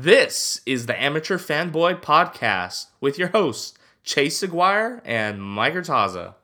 This 0.00 0.60
is 0.64 0.86
the 0.86 0.96
Amateur 1.02 1.38
Fanboy 1.38 2.00
Podcast 2.00 2.86
with 3.00 3.18
your 3.18 3.30
hosts, 3.30 3.76
Chase 4.04 4.44
Aguirre 4.44 5.02
and 5.04 5.42
Mike 5.42 5.74
Urtaza. 5.74 6.34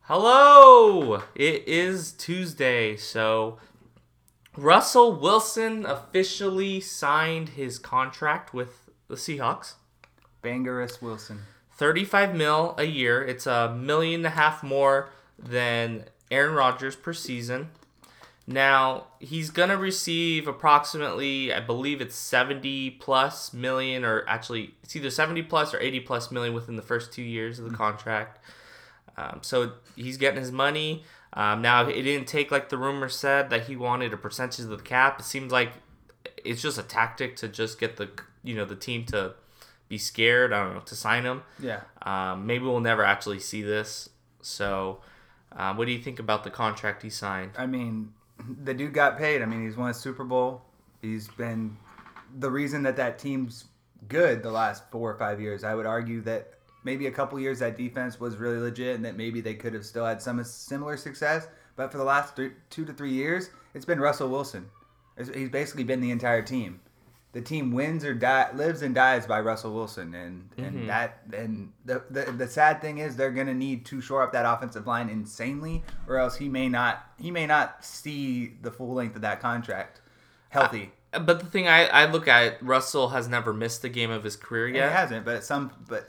Hello! 0.00 1.22
It 1.36 1.68
is 1.68 2.10
Tuesday, 2.10 2.96
so 2.96 3.58
Russell 4.56 5.20
Wilson 5.20 5.86
officially 5.86 6.80
signed 6.80 7.50
his 7.50 7.78
contract 7.78 8.52
with 8.52 8.90
the 9.06 9.14
Seahawks. 9.14 9.74
Bangerous 10.42 11.00
Wilson. 11.00 11.42
35 11.76 12.34
mil 12.34 12.74
a 12.76 12.86
year. 12.86 13.24
It's 13.24 13.46
a 13.46 13.72
million 13.72 14.22
and 14.22 14.26
a 14.26 14.30
half 14.30 14.64
more 14.64 15.10
than 15.38 16.06
Aaron 16.30 16.54
Rodgers 16.54 16.96
per 16.96 17.12
season. 17.12 17.70
Now, 18.48 19.08
he's 19.18 19.50
going 19.50 19.70
to 19.70 19.76
receive 19.76 20.46
approximately, 20.46 21.52
I 21.52 21.58
believe 21.58 22.00
it's 22.00 22.14
70 22.14 22.90
plus 22.92 23.52
million, 23.52 24.04
or 24.04 24.24
actually, 24.28 24.74
it's 24.84 24.94
either 24.94 25.10
70 25.10 25.42
plus 25.42 25.74
or 25.74 25.80
80 25.80 26.00
plus 26.00 26.30
million 26.30 26.54
within 26.54 26.76
the 26.76 26.82
first 26.82 27.12
two 27.12 27.22
years 27.22 27.58
of 27.58 27.68
the 27.68 27.76
contract. 27.76 28.38
Um, 29.16 29.40
so 29.42 29.72
he's 29.96 30.16
getting 30.16 30.38
his 30.38 30.52
money. 30.52 31.02
Um, 31.32 31.60
now, 31.60 31.88
it 31.88 32.02
didn't 32.02 32.28
take, 32.28 32.52
like 32.52 32.68
the 32.68 32.78
rumor 32.78 33.08
said, 33.08 33.50
that 33.50 33.64
he 33.64 33.74
wanted 33.74 34.12
a 34.12 34.16
percentage 34.16 34.64
of 34.64 34.70
the 34.70 34.76
cap. 34.76 35.18
It 35.18 35.24
seems 35.24 35.50
like 35.50 35.72
it's 36.44 36.62
just 36.62 36.78
a 36.78 36.82
tactic 36.84 37.34
to 37.36 37.48
just 37.48 37.80
get 37.80 37.96
the, 37.96 38.08
you 38.44 38.54
know, 38.54 38.64
the 38.64 38.76
team 38.76 39.04
to 39.06 39.34
be 39.88 39.98
scared, 39.98 40.52
I 40.52 40.62
don't 40.62 40.74
know, 40.74 40.80
to 40.80 40.94
sign 40.94 41.24
him. 41.24 41.42
Yeah. 41.58 41.80
Um, 42.02 42.46
maybe 42.46 42.64
we'll 42.64 42.80
never 42.80 43.04
actually 43.04 43.40
see 43.40 43.62
this. 43.62 44.08
So, 44.40 45.00
um, 45.52 45.76
what 45.76 45.86
do 45.86 45.92
you 45.92 46.02
think 46.02 46.18
about 46.18 46.44
the 46.44 46.50
contract 46.50 47.02
he 47.02 47.10
signed? 47.10 47.52
I 47.56 47.66
mean, 47.66 48.12
the 48.62 48.74
dude 48.74 48.92
got 48.92 49.18
paid. 49.18 49.42
I 49.42 49.46
mean, 49.46 49.64
he's 49.64 49.76
won 49.76 49.90
a 49.90 49.94
Super 49.94 50.24
Bowl. 50.24 50.62
He's 51.00 51.28
been 51.28 51.76
the 52.38 52.50
reason 52.50 52.82
that 52.82 52.96
that 52.96 53.18
team's 53.18 53.66
good 54.08 54.42
the 54.42 54.50
last 54.50 54.90
four 54.90 55.10
or 55.10 55.18
five 55.18 55.40
years. 55.40 55.64
I 55.64 55.74
would 55.74 55.86
argue 55.86 56.20
that 56.22 56.52
maybe 56.84 57.06
a 57.06 57.10
couple 57.10 57.38
years 57.40 57.58
that 57.58 57.76
defense 57.76 58.20
was 58.20 58.36
really 58.36 58.58
legit 58.58 58.94
and 58.94 59.04
that 59.04 59.16
maybe 59.16 59.40
they 59.40 59.54
could 59.54 59.74
have 59.74 59.84
still 59.84 60.04
had 60.04 60.22
some 60.22 60.42
similar 60.44 60.96
success. 60.96 61.48
But 61.74 61.92
for 61.92 61.98
the 61.98 62.04
last 62.04 62.36
three, 62.36 62.52
two 62.70 62.84
to 62.84 62.92
three 62.92 63.12
years, 63.12 63.50
it's 63.74 63.84
been 63.84 64.00
Russell 64.00 64.28
Wilson. 64.28 64.68
He's 65.34 65.48
basically 65.48 65.84
been 65.84 66.00
the 66.00 66.10
entire 66.10 66.42
team. 66.42 66.80
The 67.36 67.42
team 67.42 67.70
wins 67.72 68.02
or 68.02 68.14
die, 68.14 68.48
lives 68.54 68.80
and 68.80 68.94
dies 68.94 69.26
by 69.26 69.40
Russell 69.40 69.74
Wilson, 69.74 70.14
and 70.14 70.48
and 70.56 70.74
Mhm. 70.74 70.86
that 70.86 71.18
and 71.34 71.70
the, 71.84 72.02
the 72.08 72.32
the 72.32 72.48
sad 72.48 72.80
thing 72.80 72.96
is 72.96 73.14
they're 73.14 73.30
gonna 73.30 73.52
need 73.52 73.84
to 73.86 74.00
shore 74.00 74.22
up 74.22 74.32
that 74.32 74.46
offensive 74.50 74.86
line 74.86 75.10
insanely, 75.10 75.84
or 76.08 76.16
else 76.16 76.36
he 76.36 76.48
may 76.48 76.66
not 76.70 77.04
he 77.18 77.30
may 77.30 77.46
not 77.46 77.84
see 77.84 78.56
the 78.62 78.70
full 78.70 78.94
length 78.94 79.16
of 79.16 79.20
that 79.20 79.40
contract 79.40 80.00
healthy. 80.48 80.92
But 81.12 81.40
the 81.40 81.44
thing 81.46 81.68
I, 81.68 81.86
I 81.88 82.10
look 82.10 82.26
at, 82.26 82.62
Russell 82.62 83.10
has 83.10 83.28
never 83.28 83.52
missed 83.52 83.84
a 83.84 83.90
game 83.90 84.10
of 84.10 84.24
his 84.24 84.36
career 84.36 84.68
And 84.68 84.76
yet. 84.76 84.88
He 84.88 84.94
hasn't, 84.96 85.26
but 85.26 85.44
some 85.44 85.72
but 85.88 86.08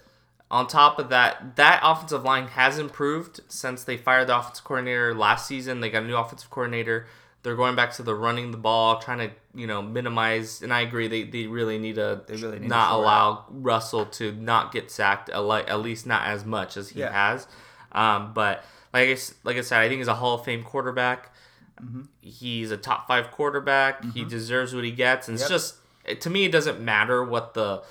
On 0.49 0.65
top 0.65 0.97
of 0.97 1.09
that, 1.09 1.57
that 1.57 1.81
offensive 1.83 2.23
line 2.23 2.47
has 2.47 2.79
improved 2.79 3.41
since 3.49 3.83
they 3.83 3.97
fired 3.97 4.27
the 4.27 4.37
offensive 4.39 4.63
coordinator 4.63 5.13
last 5.13 5.45
season. 5.45 5.81
They 5.81 5.89
got 5.89 6.03
a 6.03 6.07
new 6.07 6.15
offensive 6.15 6.49
coordinator. 6.49 7.05
They're 7.47 7.55
going 7.55 7.77
back 7.77 7.93
to 7.93 8.03
the 8.03 8.13
running 8.13 8.51
the 8.51 8.57
ball, 8.57 8.99
trying 8.99 9.19
to 9.19 9.31
you 9.55 9.67
know 9.67 9.81
minimize. 9.81 10.61
And 10.61 10.73
I 10.73 10.81
agree, 10.81 11.07
they, 11.07 11.23
they 11.23 11.47
really 11.47 11.77
need 11.77 11.95
to 11.95 12.21
really 12.27 12.59
need 12.59 12.67
not 12.67 12.91
allow 12.91 13.45
Russell 13.49 14.05
to 14.05 14.33
not 14.33 14.73
get 14.73 14.91
sacked, 14.91 15.29
at 15.29 15.39
least 15.79 16.05
not 16.05 16.27
as 16.27 16.43
much 16.43 16.75
as 16.75 16.89
he 16.89 16.99
Yeah. 16.99 17.11
has. 17.13 17.47
Um, 17.93 18.33
but 18.33 18.65
like 18.93 19.07
I, 19.07 19.17
like 19.45 19.55
I 19.55 19.61
said, 19.61 19.79
I 19.79 19.87
think 19.87 19.99
he's 19.99 20.09
a 20.09 20.15
Hall 20.15 20.35
of 20.35 20.43
Fame 20.43 20.61
quarterback. 20.61 21.33
Mm-hmm. 21.81 22.01
He's 22.19 22.69
a 22.71 22.75
top 22.75 23.07
five 23.07 23.31
quarterback. 23.31 24.03
He 24.13 24.25
deserves 24.25 24.75
what 24.75 24.83
he 24.83 24.91
gets, 24.91 25.29
and 25.29 25.39
it's 25.39 25.47
just 25.47 25.75
to 26.19 26.29
me, 26.29 26.43
it 26.43 26.51
doesn't 26.51 26.81
matter 26.81 27.23
what 27.23 27.53
the 27.53 27.81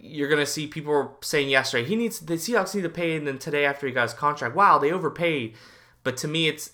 you're 0.00 0.30
gonna 0.30 0.46
see 0.46 0.66
people 0.66 1.18
saying 1.20 1.50
yesterday 1.50 1.86
he 1.86 1.94
needs 1.94 2.20
the 2.20 2.34
Seahawks 2.34 2.74
need 2.74 2.82
to 2.82 2.88
pay 2.88 3.16
and 3.16 3.26
then 3.26 3.36
today 3.38 3.66
after 3.66 3.86
he 3.86 3.92
got 3.92 4.04
his 4.04 4.14
contract 4.14 4.54
wow 4.54 4.78
they 4.78 4.90
overpaid 4.90 5.54
but 6.02 6.16
to 6.18 6.26
me 6.28 6.48
it's 6.48 6.70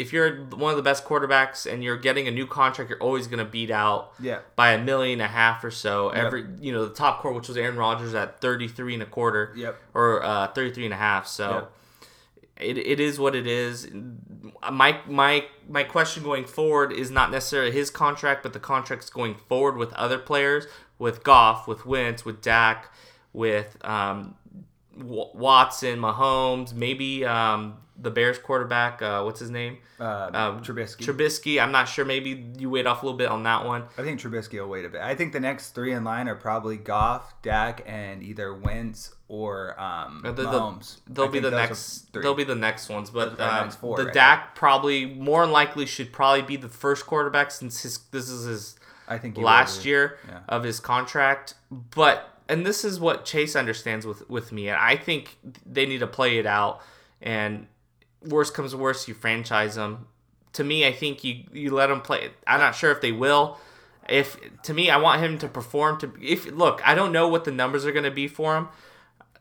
if 0.00 0.12
you're 0.12 0.44
one 0.46 0.70
of 0.70 0.76
the 0.76 0.82
best 0.82 1.04
quarterbacks 1.04 1.70
and 1.70 1.84
you're 1.84 1.96
getting 1.96 2.26
a 2.26 2.30
new 2.30 2.46
contract 2.46 2.90
you're 2.90 2.98
always 3.02 3.26
gonna 3.26 3.44
beat 3.44 3.70
out 3.70 4.12
yeah, 4.20 4.40
by 4.56 4.72
a 4.72 4.82
million 4.82 5.20
and 5.20 5.30
a 5.30 5.32
half 5.32 5.62
or 5.62 5.70
so. 5.70 6.08
Every 6.10 6.44
you 6.60 6.72
know 6.72 6.86
the 6.86 6.94
top 6.94 7.20
core 7.20 7.32
which 7.32 7.48
was 7.48 7.56
Aaron 7.56 7.76
Rodgers 7.76 8.14
at 8.14 8.40
33 8.40 8.94
and 8.94 9.02
a 9.02 9.06
quarter 9.06 9.52
Yep. 9.56 9.76
or 9.94 10.22
uh, 10.24 10.48
33 10.48 10.86
and 10.86 10.94
a 10.94 10.96
half. 10.96 11.26
So 11.26 11.50
Yep. 11.50 11.72
it, 12.56 12.78
it 12.78 13.00
is 13.00 13.18
what 13.18 13.34
it 13.34 13.46
is. 13.46 13.88
My 14.70 15.00
my 15.06 15.46
my 15.68 15.82
question 15.84 16.22
going 16.22 16.44
forward 16.44 16.92
is 16.92 17.10
not 17.10 17.30
necessarily 17.30 17.70
his 17.72 17.90
contract 17.90 18.42
but 18.42 18.52
the 18.52 18.60
contracts 18.60 19.08
going 19.10 19.34
forward 19.48 19.76
with 19.76 19.92
other 19.94 20.18
players 20.18 20.66
with 20.98 21.22
Goff 21.22 21.66
with 21.66 21.86
Wentz 21.86 22.24
with 22.24 22.42
Dak 22.42 22.92
with 23.32 23.76
um, 23.84 24.34
W- 24.98 25.30
Watson 25.34 25.98
Mahomes 25.98 26.74
maybe 26.74 27.24
um, 27.24 27.78
the 28.02 28.10
Bears 28.10 28.38
quarterback 28.38 29.02
uh, 29.02 29.22
what's 29.22 29.40
his 29.40 29.50
name 29.50 29.78
uh, 30.00 30.30
um, 30.32 30.62
Trubisky. 30.62 31.04
Trubisky 31.04 31.62
I'm 31.62 31.70
not 31.72 31.86
sure 31.88 32.04
maybe 32.04 32.46
you 32.58 32.70
wait 32.70 32.86
off 32.86 33.02
a 33.02 33.06
little 33.06 33.18
bit 33.18 33.28
on 33.28 33.42
that 33.42 33.66
one 33.66 33.84
I 33.98 34.02
think 34.02 34.20
Trubisky 34.20 34.58
will 34.60 34.68
wait 34.68 34.84
a 34.84 34.88
bit. 34.88 35.00
I 35.02 35.14
think 35.14 35.32
the 35.32 35.40
next 35.40 35.70
three 35.74 35.92
in 35.92 36.02
line 36.04 36.28
are 36.28 36.34
probably 36.34 36.76
Goff, 36.78 37.34
Dak, 37.42 37.82
and 37.86 38.22
either 38.22 38.54
Wentz 38.54 39.14
or 39.28 39.78
um, 39.80 40.22
Uh, 40.24 40.32
the- 40.32 40.42
the- 40.44 40.48
Mahomes. 40.48 40.96
They'll 41.08 41.26
I 41.26 41.28
be 41.28 41.40
the 41.40 41.50
next. 41.50 42.08
three. 42.12 42.22
They'll 42.22 42.34
be 42.34 42.44
the 42.44 42.54
next 42.54 42.88
ones, 42.88 43.10
but 43.10 43.38
um, 43.40 43.64
next 43.64 43.76
four, 43.76 43.96
the 43.96 44.06
right? 44.06 44.14
Dak 44.14 44.54
probably 44.54 45.04
more 45.06 45.42
than 45.42 45.52
likely 45.52 45.84
should 45.86 46.12
probably 46.12 46.42
be 46.42 46.56
the 46.56 46.68
first 46.68 47.06
quarterback 47.06 47.50
since 47.50 47.82
his 47.82 47.98
this 48.10 48.28
is 48.28 48.46
his 48.46 48.76
I 49.08 49.18
think 49.18 49.36
last 49.36 49.84
year 49.84 50.18
Yeah. 50.28 50.38
of 50.48 50.62
his 50.64 50.80
contract. 50.80 51.54
But 51.70 52.26
and 52.48 52.64
this 52.66 52.84
is 52.84 52.98
what 52.98 53.24
Chase 53.24 53.54
understands 53.54 54.06
with 54.06 54.28
with 54.30 54.50
me, 54.52 54.68
and 54.68 54.78
I 54.78 54.96
think 54.96 55.36
they 55.66 55.84
need 55.86 55.98
to 55.98 56.06
play 56.06 56.38
it 56.38 56.46
out. 56.46 56.80
And 57.22 57.66
worst 58.24 58.54
comes 58.54 58.74
worst, 58.74 59.08
you 59.08 59.14
franchise 59.14 59.74
them. 59.74 60.06
To 60.54 60.64
me, 60.64 60.86
I 60.86 60.92
think 60.92 61.24
you 61.24 61.44
you 61.52 61.70
let 61.70 61.90
him 61.90 62.00
play. 62.00 62.30
I'm 62.46 62.60
not 62.60 62.74
sure 62.74 62.90
if 62.90 63.00
they 63.00 63.12
will. 63.12 63.58
If 64.08 64.36
to 64.64 64.74
me, 64.74 64.90
I 64.90 64.96
want 64.96 65.22
him 65.22 65.38
to 65.38 65.48
perform. 65.48 65.98
To 66.00 66.12
if 66.20 66.46
look, 66.46 66.86
I 66.86 66.94
don't 66.94 67.12
know 67.12 67.28
what 67.28 67.44
the 67.44 67.52
numbers 67.52 67.86
are 67.86 67.92
going 67.92 68.04
to 68.04 68.10
be 68.10 68.26
for 68.26 68.56
him. 68.56 68.68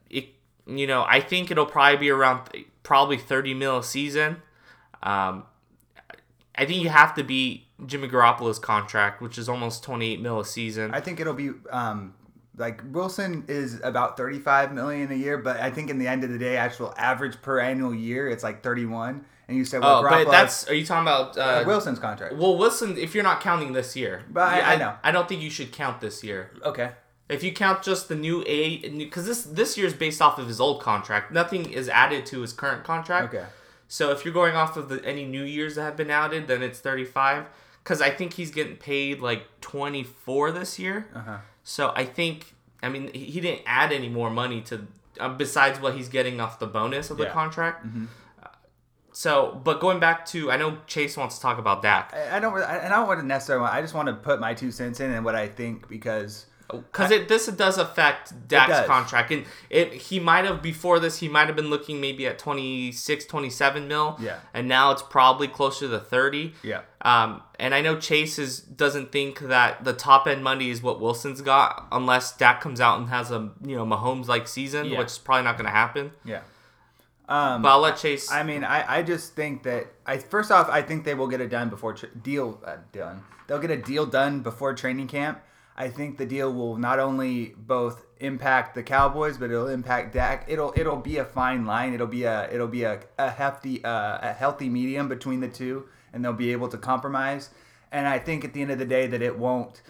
It, 0.10 0.30
you 0.68 0.86
know, 0.86 1.06
I 1.08 1.20
think 1.20 1.50
it'll 1.50 1.66
probably 1.66 1.98
be 1.98 2.10
around 2.10 2.50
probably 2.84 3.18
30 3.18 3.54
mil 3.56 3.80
a 3.80 3.84
season. 3.84 4.38
Um, 5.02 5.46
I 6.56 6.66
think 6.66 6.84
you 6.84 6.90
have 6.90 7.16
to 7.16 7.24
beat 7.24 7.66
Jimmy 7.86 8.08
Garoppolo's 8.08 8.60
contract, 8.60 9.22
which 9.22 9.38
is 9.38 9.48
almost 9.48 9.84
28 9.84 10.22
mil 10.22 10.40
a 10.40 10.46
season. 10.46 10.94
I 10.94 11.00
think 11.00 11.20
it'll 11.20 11.34
be 11.34 11.52
um, 11.72 12.14
like 12.60 12.82
Wilson 12.92 13.46
is 13.48 13.80
about 13.84 14.18
35 14.18 14.74
million 14.74 15.12
a 15.12 15.16
year, 15.16 15.38
but 15.38 15.60
I 15.60 15.72
think 15.72 15.90
in 15.90 15.98
the 15.98 16.08
end 16.08 16.24
of 16.24 16.30
the 16.30 16.38
day, 16.38 16.58
actual 16.58 16.94
average 16.98 17.42
per 17.42 17.60
annual 17.60 17.96
year, 17.96 18.30
it's 18.30 18.44
like 18.44 18.62
31. 18.62 19.26
And 19.48 19.58
you 19.58 19.66
said, 19.66 19.82
well, 19.82 20.06
oh, 20.06 20.10
but 20.10 20.30
that's 20.30 20.70
are 20.70 20.76
you 20.76 20.86
talking 20.86 21.02
about 21.08 21.36
uh, 21.36 21.64
Wilson's 21.66 21.98
contract. 21.98 22.36
Well, 22.36 22.56
Wilson, 22.58 22.98
if 22.98 23.16
you're 23.16 23.24
not 23.24 23.42
counting 23.42 23.74
this 23.74 23.96
year, 23.96 24.24
But 24.30 24.42
I- 24.54 24.58
Yeah, 24.60 24.70
I 24.70 24.76
know. 24.76 24.94
I 25.04 25.12
don't 25.12 25.28
think 25.28 25.42
you 25.42 25.50
should 25.50 25.72
count 25.72 26.02
this 26.02 26.24
year. 26.24 26.52
Okay. 26.64 26.92
If 27.30 27.44
you 27.44 27.52
count 27.54 27.82
just 27.82 28.10
the 28.10 28.16
new 28.16 28.44
A, 28.48 28.78
because 28.90 29.26
this 29.26 29.44
this 29.44 29.78
year 29.78 29.88
is 29.88 29.94
based 29.94 30.22
off 30.22 30.38
of 30.38 30.48
his 30.48 30.60
old 30.60 30.82
contract, 30.82 31.32
nothing 31.32 31.72
is 31.72 31.88
added 31.90 32.26
to 32.28 32.42
his 32.42 32.54
current 32.54 32.84
contract. 32.84 33.34
Okay. 33.34 33.46
So 33.88 34.12
if 34.12 34.24
you're 34.26 34.34
going 34.34 34.56
off 34.56 34.78
of 34.78 34.90
the, 34.90 35.04
any 35.04 35.26
new 35.26 35.44
years 35.44 35.76
that 35.76 35.84
have 35.84 35.96
been 35.98 36.12
added, 36.12 36.48
then 36.48 36.62
it's 36.62 36.80
35. 36.80 37.46
Because 37.84 38.02
I 38.02 38.10
think 38.12 38.34
he's 38.34 38.52
getting 38.52 38.76
paid 38.78 39.20
like 39.20 39.44
24 39.62 40.52
this 40.52 40.78
year. 40.78 41.08
Uh 41.16 41.20
huh. 41.22 41.38
So 41.70 41.94
I 41.96 42.04
think, 42.06 42.56
I 42.82 42.90
mean, 42.90 43.14
he 43.14 43.40
didn't 43.40 43.62
add 43.68 43.92
any 43.92 44.10
more 44.10 44.32
money 44.32 44.62
to 44.62 44.88
uh, 45.20 45.30
besides 45.30 45.80
what 45.80 45.94
he's 45.96 46.10
getting 46.10 46.40
off 46.42 46.58
the 46.60 46.66
bonus 46.66 47.12
of 47.12 47.18
the 47.18 47.26
Yeah. 47.26 47.32
contract. 47.32 47.86
Mhm. 47.86 48.08
Uh, 48.42 48.48
So, 49.12 49.60
but 49.64 49.80
going 49.80 50.00
back 50.00 50.26
to, 50.28 50.50
I 50.52 50.58
know 50.58 50.78
Chase 50.88 51.16
wants 51.18 51.36
to 51.36 51.42
talk 51.42 51.58
about 51.60 51.82
Dak 51.84 52.12
I, 52.14 52.38
I 52.38 52.40
don't. 52.40 52.58
I, 52.58 52.78
and 52.78 52.94
I 52.94 52.98
don't 52.98 53.08
want 53.08 53.20
to 53.20 53.26
necessarily. 53.26 53.62
Want, 53.64 53.74
I 53.76 53.82
just 53.82 53.94
want 53.94 54.08
to 54.08 54.14
put 54.16 54.40
my 54.40 54.54
two 54.56 54.72
cents 54.72 55.00
in 55.00 55.12
and 55.12 55.24
what 55.26 55.36
I 55.36 55.48
think 55.48 55.88
because 55.88 56.46
because 56.72 57.12
it 57.12 57.28
this 57.28 57.48
does 57.48 57.78
affect 57.80 58.48
Dak's 58.48 58.88
contract, 58.88 59.32
and 59.32 59.46
it 59.70 59.94
he 59.94 60.20
might 60.20 60.46
have 60.46 60.62
before 60.62 61.00
this 61.00 61.18
he 61.20 61.28
might 61.28 61.48
have 61.48 61.56
been 61.56 61.70
looking 61.70 62.00
maybe 62.00 62.26
at 62.28 62.38
26, 62.40 63.26
27 63.26 63.88
mil, 63.88 64.16
Yeah. 64.20 64.38
and 64.54 64.68
now 64.68 64.92
it's 64.92 65.02
probably 65.02 65.48
closer 65.48 65.88
to 65.90 66.00
30. 66.00 66.54
yeah. 66.64 66.82
Um, 67.02 67.42
and 67.58 67.74
I 67.74 67.80
know 67.82 67.98
Chase 67.98 68.38
is, 68.38 68.60
doesn't 68.60 69.12
think 69.14 69.40
that 69.40 69.86
the 69.86 69.94
top 69.94 70.28
end 70.28 70.44
money 70.44 70.70
is 70.70 70.82
what 70.84 71.00
Wilson's 71.00 71.42
got 71.42 71.88
unless 71.94 72.36
Dak 72.36 72.60
comes 72.60 72.82
out 72.82 73.00
and 73.00 73.08
has 73.10 73.32
a 73.32 73.52
you 73.66 73.76
know 73.76 73.86
Mahomes 73.86 74.28
like 74.28 74.48
season, 74.50 74.88
Yeah. 74.88 74.98
which 75.00 75.08
is 75.08 75.18
probably 75.18 75.44
not 75.46 75.56
going 75.58 75.66
to 75.68 75.72
happen. 75.72 76.12
Yeah. 76.26 76.42
Um, 77.30 77.62
But 77.62 77.70
I'll 77.70 77.80
let 77.80 77.98
Chase. 77.98 78.30
I 78.32 78.44
mean, 78.44 78.64
I, 78.64 78.98
I 78.98 79.04
just 79.04 79.34
think 79.36 79.64
that 79.64 79.88
I 80.06 80.18
first 80.18 80.52
off, 80.52 80.68
I 80.70 80.82
think 80.82 81.06
they 81.06 81.14
will 81.14 81.28
get 81.28 81.40
it 81.42 81.50
done 81.50 81.70
before 81.70 81.94
tra- 81.94 82.14
deal 82.16 82.60
uh, 82.66 82.78
done. 82.92 83.24
They'll 83.48 83.60
get 83.60 83.72
a 83.72 83.78
deal 83.78 84.06
done 84.06 84.42
before 84.42 84.74
training 84.74 85.08
camp. 85.08 85.40
I 85.78 85.88
think 85.88 86.18
the 86.18 86.26
deal 86.26 86.52
will 86.54 86.76
not 86.76 87.00
only 87.00 87.54
both 87.58 88.06
impact 88.20 88.76
the 88.76 88.84
Cowboys, 88.84 89.38
but 89.38 89.50
it'll 89.52 89.70
impact 89.70 90.14
Dak. 90.14 90.44
It'll 90.50 90.74
it'll 90.76 90.98
be 90.98 91.18
a 91.18 91.24
fine 91.26 91.66
line. 91.66 91.94
It'll 91.94 92.08
be 92.08 92.24
a 92.26 92.52
it'll 92.52 92.68
be 92.68 92.84
a, 92.84 93.00
a 93.18 93.30
hefty 93.30 93.82
uh, 93.86 94.18
a 94.22 94.34
healthy 94.34 94.68
medium 94.68 95.08
between 95.08 95.40
the 95.40 95.48
two, 95.48 95.88
and 96.14 96.24
they'll 96.24 96.34
be 96.34 96.52
able 96.52 96.68
to 96.70 96.78
compromise. 96.78 97.50
And 97.92 98.08
I 98.08 98.20
think 98.20 98.46
at 98.46 98.54
the 98.54 98.62
end 98.62 98.72
of 98.72 98.80
the 98.80 98.86
day 98.86 99.08
that 99.08 99.22
it 99.22 99.38
won't. 99.38 99.82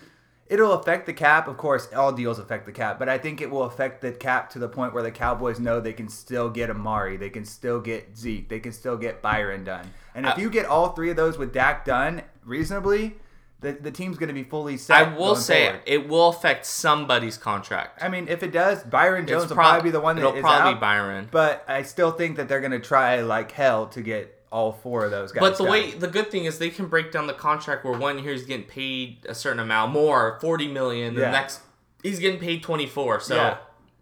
It'll 0.48 0.74
affect 0.74 1.06
the 1.06 1.14
cap, 1.14 1.48
of 1.48 1.58
course. 1.58 1.94
All 1.94 2.12
deals 2.12 2.40
affect 2.40 2.66
the 2.66 2.72
cap, 2.72 2.98
but 2.98 3.08
I 3.08 3.20
think 3.20 3.40
it 3.40 3.52
will 3.52 3.64
affect 3.64 4.02
the 4.02 4.12
cap 4.12 4.50
to 4.52 4.60
the 4.60 4.68
point 4.68 4.96
where 4.96 5.04
the 5.04 5.12
Cowboys 5.12 5.60
know 5.60 5.80
they 5.80 5.94
can 5.94 6.10
still 6.10 6.50
get 6.50 6.72
Amari, 6.72 7.18
they 7.18 7.30
can 7.30 7.46
still 7.46 7.80
get 7.80 8.18
Zeke, 8.18 8.50
they 8.50 8.60
can 8.60 8.72
still 8.72 8.98
get 8.98 9.22
Byron 9.22 9.64
done. 9.64 9.92
And 10.16 10.26
if 10.26 10.38
I- 10.38 10.42
you 10.42 10.50
get 10.50 10.66
all 10.66 10.90
three 10.94 11.12
of 11.12 11.18
those 11.18 11.38
with 11.38 11.54
Dak 11.54 11.86
done 11.86 12.24
reasonably, 12.44 13.18
the, 13.62 13.74
the 13.74 13.92
team's 13.92 14.18
going 14.18 14.30
to 14.30 14.34
be 14.34 14.44
fully 14.44 14.76
set. 14.78 14.98
I 14.98 15.16
will 15.16 15.36
say 15.36 15.66
forward. 15.66 15.82
it 15.86 16.08
will 16.08 16.30
affect 16.30 16.66
somebody's 16.66 17.38
contract. 17.38 18.02
I 18.02 18.08
mean, 18.10 18.28
if 18.28 18.42
it 18.42 18.52
does, 18.52 18.82
Byron 18.84 19.28
Jones 19.28 19.44
It's 19.44 19.50
will 19.52 19.56
probably 19.58 19.84
be 19.84 19.92
the 19.92 20.00
one 20.00 20.16
that 20.16 20.22
it'll 20.26 20.40
probably 20.42 20.72
out. 20.72 20.76
be 20.76 20.80
Byron. 20.80 21.28
But 21.30 21.64
I 21.68 21.84
still 21.84 22.12
think 22.12 22.38
that 22.38 22.48
they're 22.48 22.62
going 22.62 22.72
to 22.72 22.80
try 22.80 23.20
like 23.22 23.52
hell 23.52 23.86
to 23.88 24.02
get 24.02 24.39
all 24.52 24.72
four 24.72 25.06
of 25.06 25.12
those 25.12 25.32
guys. 25.32 25.42
But 25.42 25.58
the 25.58 25.64
way 25.64 25.92
the 25.92 26.08
good 26.08 26.32
thing 26.32 26.46
is 26.46 26.58
they 26.60 26.70
can 26.70 26.88
break 26.88 27.12
down 27.12 27.28
the 27.28 27.34
contract 27.34 27.84
where 27.86 27.98
one 27.98 28.18
year 28.24 28.34
he's 28.34 28.46
getting 28.46 28.66
paid 28.66 29.18
a 29.28 29.36
certain 29.36 29.60
amount 29.60 29.92
more, 29.92 30.38
forty 30.42 30.68
million. 30.68 31.16
The 31.16 31.22
Yeah. 31.22 31.32
next 31.32 31.62
he's 32.04 32.20
getting 32.20 32.40
paid 32.40 32.64
twenty 32.64 32.86
four. 32.88 33.20
So 33.20 33.36
yeah, 33.36 33.58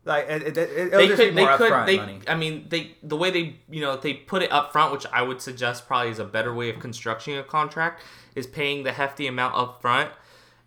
like 0.06 0.26
it, 0.30 0.42
it, 0.44 0.58
it, 0.58 0.70
it'll 0.70 1.00
they 1.00 1.08
just 1.08 1.22
could 1.22 1.36
be 1.36 1.44
they 1.44 1.58
could 1.58 1.88
they 1.88 1.98
money. 1.98 2.20
I 2.28 2.36
mean 2.36 2.66
they 2.70 2.96
the 3.04 3.18
way 3.18 3.30
they 3.30 3.56
you 3.70 3.82
know 3.82 3.98
they 3.98 4.14
put 4.14 4.42
it 4.42 4.52
up 4.52 4.72
front, 4.72 4.92
which 4.94 5.06
I 5.12 5.22
would 5.22 5.42
suggest 5.42 5.86
probably 5.88 6.12
is 6.12 6.20
a 6.20 6.26
better 6.26 6.54
way 6.54 6.70
of 6.70 6.80
constructing 6.80 7.38
a 7.38 7.44
contract, 7.44 8.02
is 8.36 8.48
paying 8.48 8.84
the 8.84 8.94
hefty 8.94 9.28
amount 9.28 9.56
up 9.56 9.82
front. 9.82 10.12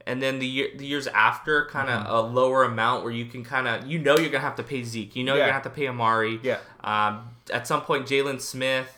And 0.07 0.21
then 0.23 0.39
the 0.41 0.47
year, 0.47 0.69
the 0.75 0.87
years 0.87 1.07
after, 1.09 1.67
kind 1.67 1.89
of 1.91 2.01
Mm-hmm. 2.05 2.13
a 2.13 2.21
lower 2.23 2.65
amount 2.65 3.05
where 3.05 3.13
you 3.13 3.27
can 3.27 3.45
kind 3.45 3.69
of 3.69 3.87
you 3.87 3.99
know 3.99 4.17
you're 4.17 4.31
gonna 4.31 4.43
have 4.43 4.57
to 4.57 4.63
pay 4.63 4.83
Zeke, 4.83 5.15
you 5.15 5.23
know 5.25 5.35
you're 5.35 5.45
gonna 5.45 5.53
have 5.53 5.63
to 5.65 5.71
pay 5.71 5.87
Amari, 5.89 6.41
Yeah. 6.43 6.59
Um, 6.83 7.31
at 7.53 7.67
some 7.67 7.83
point 7.83 8.07
Jalen 8.07 8.41
Smith. 8.41 8.97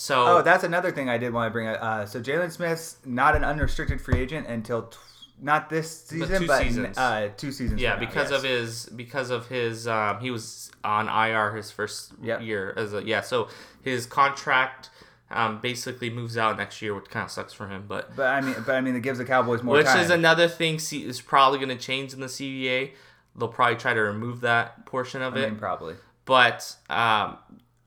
So 0.00 0.24
Oh, 0.38 0.42
that's 0.42 0.62
another 0.62 0.92
thing 0.92 1.08
I 1.08 1.18
did 1.18 1.32
want 1.32 1.48
to 1.48 1.52
bring 1.52 1.66
up. 1.66 1.82
Uh, 1.82 2.06
so 2.06 2.20
Jalen 2.20 2.52
Smith's 2.52 2.98
not 3.04 3.34
an 3.34 3.42
unrestricted 3.42 4.00
free 4.00 4.20
agent 4.20 4.46
until 4.46 4.82
t- 4.82 4.96
not 5.42 5.68
this 5.68 6.04
season, 6.04 6.42
two 6.42 6.46
but, 6.46 6.62
seasons. 6.62 6.96
uh, 6.96 7.30
two 7.36 7.50
seasons. 7.50 7.80
Yeah, 7.80 7.94
from 7.96 8.02
now, 8.04 8.06
because 8.08 8.30
yes. 8.30 8.38
of 8.38 8.44
his 8.48 8.86
because 8.86 9.30
of 9.30 9.48
his 9.48 9.88
um, 9.88 10.20
he 10.20 10.30
was 10.30 10.70
on 10.84 11.08
IR 11.08 11.52
his 11.56 11.72
first 11.72 12.12
Yep. 12.22 12.42
year 12.42 12.72
as 12.76 12.94
a 12.94 13.02
yeah. 13.04 13.22
So 13.22 13.48
his 13.82 14.06
contract 14.06 14.90
um, 15.32 15.60
basically 15.60 16.10
moves 16.10 16.36
out 16.38 16.56
next 16.58 16.80
year, 16.80 16.94
which 16.94 17.06
kind 17.10 17.24
of 17.24 17.30
sucks 17.32 17.52
for 17.52 17.66
him. 17.66 17.84
But 17.88 18.14
But 18.14 18.26
I 18.28 18.40
mean, 18.40 18.54
but 18.64 18.76
I 18.76 18.80
mean, 18.80 18.94
it 18.94 19.00
gives 19.02 19.18
the 19.18 19.24
Cowboys 19.24 19.64
more 19.64 19.74
which 19.76 19.86
time. 19.86 19.98
is 20.00 20.10
another 20.10 20.46
thing 20.46 20.78
C- 20.78 21.04
is 21.06 21.20
probably 21.20 21.58
going 21.58 21.76
to 21.76 21.84
change 21.84 22.12
in 22.14 22.20
the 22.20 22.26
CBA. 22.28 22.92
They'll 23.36 23.48
probably 23.48 23.76
try 23.76 23.94
to 23.94 24.00
remove 24.00 24.42
that 24.42 24.86
portion 24.86 25.22
of 25.22 25.34
I 25.34 25.40
it. 25.40 25.50
mean, 25.50 25.58
probably. 25.58 25.96
but 26.24 26.76
um, 26.88 27.36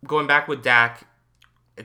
going 0.06 0.28
back 0.28 0.48
with 0.48 0.62
Dak, 0.63 1.06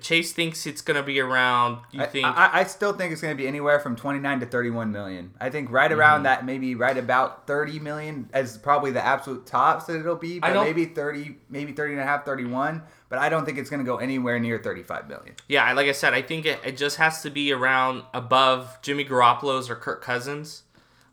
Chase 0.01 0.33
thinks 0.33 0.67
it's 0.67 0.81
going 0.83 0.97
to 0.97 1.03
be 1.03 1.21
around. 1.21 1.79
You 1.93 2.03
I, 2.03 2.07
think? 2.07 2.27
I, 2.27 2.51
I 2.53 2.65
still 2.65 2.93
think 2.93 3.13
it's 3.13 3.21
going 3.23 3.35
to 3.35 3.41
be 3.41 3.47
anywhere 3.47 3.79
from 3.81 3.97
29 3.97 4.41
to 4.41 4.47
31 4.47 4.91
million. 4.93 5.33
I 5.41 5.49
think 5.49 5.71
right 5.71 5.91
around 5.91 6.19
Mm-hmm. 6.19 6.25
that, 6.25 6.45
maybe 6.45 6.75
right 6.75 6.97
about 6.97 7.47
30 7.47 7.79
million 7.79 8.29
as 8.33 8.59
probably 8.59 8.91
the 8.91 9.05
absolute 9.05 9.47
tops 9.47 9.87
that 9.87 9.99
it'll 9.99 10.17
be. 10.17 10.41
But 10.41 10.55
maybe 10.55 10.87
30, 10.87 11.37
maybe 11.49 11.73
30 11.73 11.95
and 11.95 12.03
a 12.03 12.05
half, 12.05 12.25
31. 12.25 12.83
But 13.09 13.21
I 13.21 13.29
don't 13.29 13.45
think 13.45 13.59
it's 13.59 13.71
going 13.71 13.81
to 13.81 13.87
go 13.87 13.99
anywhere 13.99 14.39
near 14.41 14.59
35 14.59 15.09
million. 15.09 15.35
Yeah, 15.49 15.73
like 15.73 15.87
I 15.87 15.93
said, 15.93 16.13
I 16.15 16.23
think 16.23 16.45
it, 16.47 16.59
it 16.65 16.77
just 16.77 16.97
has 16.97 17.23
to 17.23 17.31
be 17.31 17.53
around 17.53 18.03
above 18.13 18.79
Jimmy 18.83 19.05
Garoppolo's 19.05 19.71
or 19.71 19.77
Kirk 19.77 20.03
Cousins, 20.03 20.65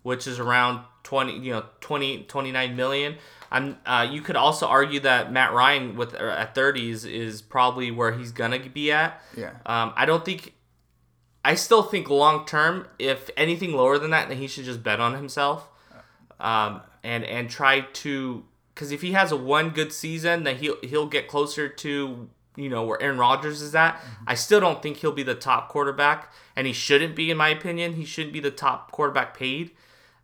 which 0.01 0.25
is 0.25 0.39
around 0.39 0.83
20, 1.03 1.37
you 1.39 1.51
know, 1.53 1.65
20, 1.81 2.23
29 2.23 2.75
million. 2.75 3.15
I'm, 3.53 3.77
uh, 3.85 4.07
you 4.09 4.21
could 4.21 4.35
also 4.35 4.65
argue 4.65 4.99
that 5.01 5.31
Matt 5.31 5.53
Ryan 5.53 5.95
with 5.95 6.15
uh, 6.15 6.35
at 6.37 6.55
30s 6.55 7.09
is, 7.09 7.41
probably 7.41 7.91
where 7.91 8.11
he's 8.11 8.31
gonna 8.31 8.59
be 8.59 8.91
at. 8.91 9.21
Yeah. 9.37 9.51
Um, 9.65 9.93
I 9.95 10.05
don't 10.05 10.25
think. 10.25 10.53
I 11.45 11.55
still 11.55 11.83
think 11.83 12.09
long 12.09 12.45
term, 12.45 12.87
if 12.97 13.29
anything 13.37 13.73
lower 13.73 13.99
than 13.99 14.11
that, 14.11 14.29
then 14.29 14.37
he 14.37 14.47
should 14.47 14.65
just 14.65 14.81
bet 14.81 14.99
on 14.99 15.13
himself, 15.13 15.69
um, 16.39 16.81
and 17.03 17.23
and 17.25 17.49
try 17.49 17.81
to 17.81 18.43
because 18.73 18.91
if 18.91 19.01
he 19.01 19.11
has 19.11 19.31
a 19.31 19.37
one 19.37 19.69
good 19.69 19.93
season, 19.93 20.43
then 20.43 20.57
he'll 20.57 20.77
he'll 20.81 21.05
get 21.05 21.27
closer 21.27 21.69
to 21.69 22.29
you 22.55 22.69
know 22.69 22.83
where 22.83 23.01
Aaron 23.01 23.19
Rodgers 23.19 23.61
is 23.61 23.75
at. 23.75 24.01
I 24.25 24.35
still 24.35 24.59
don't 24.59 24.81
think 24.81 24.97
he'll 24.97 25.11
be 25.11 25.23
the 25.23 25.35
top 25.35 25.69
quarterback, 25.69 26.31
and 26.55 26.65
he 26.65 26.73
shouldn't 26.73 27.15
be 27.15 27.29
in 27.29 27.37
my 27.37 27.49
opinion. 27.49 27.93
He 27.93 28.05
shouldn't 28.05 28.33
be 28.33 28.39
the 28.39 28.51
top 28.51 28.91
quarterback 28.91 29.37
paid 29.37 29.71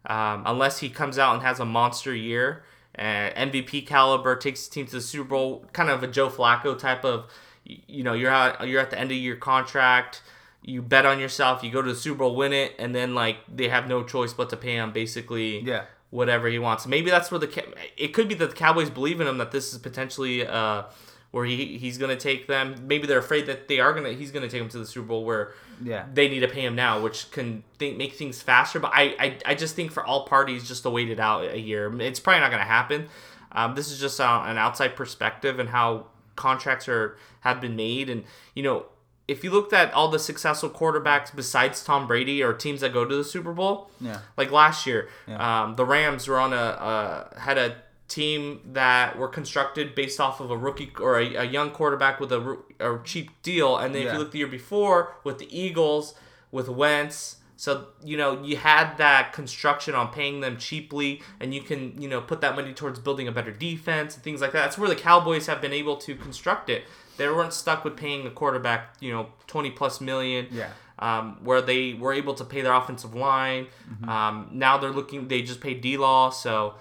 um, 0.05 0.43
unless 0.45 0.79
he 0.79 0.89
comes 0.89 1.19
out 1.19 1.35
and 1.35 1.43
has 1.43 1.59
a 1.59 1.65
monster 1.65 2.15
year. 2.15 2.63
Uh, 2.97 3.29
MVP 3.35 3.85
caliber 3.87 4.35
takes 4.35 4.67
the 4.67 4.73
team 4.73 4.85
to 4.87 4.91
the 4.93 5.01
Super 5.01 5.29
Bowl, 5.29 5.65
kind 5.73 5.89
of 5.89 6.03
a 6.03 6.07
Joe 6.07 6.29
Flacco 6.29 6.77
type 6.77 7.05
of, 7.05 7.27
you 7.63 8.03
know, 8.03 8.13
you're 8.13 8.31
at 8.31 8.67
you're 8.67 8.81
at 8.81 8.89
the 8.89 8.99
end 8.99 9.11
of 9.11 9.17
your 9.17 9.35
contract, 9.35 10.21
you 10.63 10.81
bet 10.81 11.05
on 11.05 11.19
yourself, 11.19 11.63
you 11.63 11.71
go 11.71 11.81
to 11.81 11.89
the 11.93 11.97
Super 11.99 12.19
Bowl, 12.19 12.35
win 12.35 12.51
it, 12.51 12.73
and 12.79 12.93
then 12.95 13.15
like 13.15 13.37
they 13.53 13.69
have 13.69 13.87
no 13.87 14.03
choice 14.03 14.33
but 14.33 14.49
to 14.49 14.57
pay 14.57 14.73
him 14.75 14.91
basically 14.91 15.61
Yeah. 15.61 15.85
whatever 16.09 16.47
he 16.49 16.59
wants. 16.59 16.87
Maybe 16.87 17.09
that's 17.09 17.29
where 17.31 17.39
the 17.39 17.63
it 17.95 18.09
could 18.09 18.27
be 18.27 18.35
that 18.35 18.49
the 18.49 18.55
Cowboys 18.55 18.89
believe 18.89 19.21
in 19.21 19.27
him 19.27 19.37
that 19.37 19.51
this 19.51 19.71
is 19.71 19.77
potentially 19.79 20.45
uh 20.45 20.83
where 21.31 21.45
he 21.45 21.77
he's 21.77 21.97
gonna 21.97 22.15
take 22.15 22.47
them. 22.47 22.75
Maybe 22.87 23.05
they're 23.07 23.19
afraid 23.19 23.45
that 23.47 23.67
they 23.67 23.79
are 23.79 23.93
gonna 23.93 24.13
he's 24.13 24.31
gonna 24.31 24.47
take 24.49 24.61
them 24.61 24.69
to 24.69 24.79
the 24.79 24.85
Super 24.85 25.07
Bowl 25.07 25.25
where 25.25 25.53
Yeah. 25.81 26.05
they 26.13 26.27
need 26.27 26.39
to 26.41 26.47
pay 26.47 26.61
him 26.65 26.75
now, 26.75 26.99
which 26.99 27.29
can 27.31 27.63
think, 27.77 27.97
make 27.97 28.13
things 28.13 28.41
faster. 28.41 28.79
But 28.79 28.91
I, 28.93 29.15
I, 29.19 29.37
I 29.45 29.55
just 29.55 29.75
think 29.75 29.91
for 29.91 30.03
all 30.05 30.25
parties, 30.25 30.67
just 30.67 30.83
to 30.83 30.89
wait 30.89 31.09
it 31.09 31.19
out 31.19 31.43
a 31.45 31.59
year, 31.59 31.93
it's 32.01 32.19
probably 32.19 32.41
not 32.41 32.49
going 32.51 32.61
to 32.61 32.67
happen. 32.67 33.07
Um, 33.51 33.75
this 33.75 33.89
is 33.91 33.99
just 33.99 34.19
uh, 34.19 34.43
an 34.45 34.57
outside 34.57 34.95
perspective 34.95 35.57
and 35.59 35.69
how 35.69 36.07
contracts 36.35 36.87
are 36.89 37.17
have 37.41 37.61
been 37.61 37.75
made. 37.75 38.09
And 38.09 38.23
you 38.55 38.63
know, 38.63 38.85
if 39.27 39.43
you 39.43 39.51
looked 39.51 39.71
at 39.73 39.93
all 39.93 40.07
the 40.07 40.19
successful 40.19 40.69
quarterbacks 40.69 41.35
besides 41.35 41.83
Tom 41.83 42.07
Brady 42.07 42.41
or 42.43 42.53
teams 42.53 42.81
that 42.81 42.91
go 42.91 43.05
to 43.05 43.15
the 43.15 43.23
Super 43.23 43.53
Bowl, 43.53 43.89
Yeah. 44.01 44.19
like 44.37 44.51
last 44.51 44.85
year, 44.87 45.09
Yeah. 45.27 45.63
um, 45.63 45.75
the 45.75 45.85
Rams 45.85 46.27
were 46.27 46.39
on 46.39 46.53
a 46.53 46.55
uh, 46.55 47.39
had 47.39 47.57
a 47.59 47.75
team 48.09 48.59
that 48.73 49.17
were 49.17 49.27
constructed 49.29 49.95
based 49.95 50.19
off 50.19 50.39
of 50.41 50.51
a 50.51 50.57
rookie 50.57 50.91
or 50.99 51.19
a, 51.19 51.35
a 51.35 51.43
young 51.45 51.71
quarterback 51.71 52.19
with 52.19 52.31
a, 52.31 52.57
a 52.79 52.99
cheap 53.05 53.29
deal, 53.43 53.77
and 53.77 53.95
then 53.95 54.07
if 54.07 54.13
you 54.13 54.19
look 54.19 54.31
the 54.31 54.39
year 54.39 54.47
before 54.47 55.15
with 55.23 55.37
the 55.39 55.47
Eagles 55.57 56.15
with 56.51 56.67
Wentz. 56.67 57.37
So 57.55 57.87
you 58.03 58.15
know 58.15 58.41
you 58.41 58.55
had 58.55 58.95
that 58.97 59.33
construction 59.33 59.93
on 59.93 60.13
paying 60.13 60.39
them 60.39 60.55
cheaply, 60.57 61.21
and 61.41 61.53
you 61.53 61.61
can 61.61 62.01
you 62.01 62.07
know 62.07 62.21
put 62.21 62.39
that 62.41 62.55
money 62.55 62.73
towards 62.73 62.99
building 62.99 63.27
a 63.27 63.33
better 63.33 63.51
defense 63.51 64.15
and 64.15 64.23
things 64.23 64.39
like 64.39 64.53
that. 64.53 64.63
That's 64.63 64.77
where 64.77 64.87
the 64.87 64.95
Cowboys 64.95 65.47
have 65.47 65.59
been 65.61 65.73
able 65.73 65.97
to 65.97 66.15
construct 66.15 66.69
it. 66.69 66.83
They 67.17 67.27
weren't 67.27 67.51
stuck 67.53 67.83
with 67.83 67.97
paying 67.97 68.25
a 68.25 68.31
quarterback 68.31 68.95
you 69.01 69.11
know 69.11 69.27
twenty 69.45 69.71
plus 69.71 69.99
million 69.99 70.47
Yeah. 70.51 70.69
um, 70.99 71.37
where 71.43 71.61
they 71.61 71.95
were 71.95 72.13
able 72.13 72.33
to 72.35 72.45
pay 72.45 72.61
their 72.61 72.73
offensive 72.73 73.13
line. 73.13 73.67
Mm-hmm. 73.91 74.09
Um, 74.09 74.47
now 74.53 74.77
they're 74.77 74.89
looking. 74.91 75.27
They 75.27 75.41
just 75.41 75.59
paid 75.59 75.81
D 75.81 75.97
Law, 75.97 76.29
so 76.29 76.75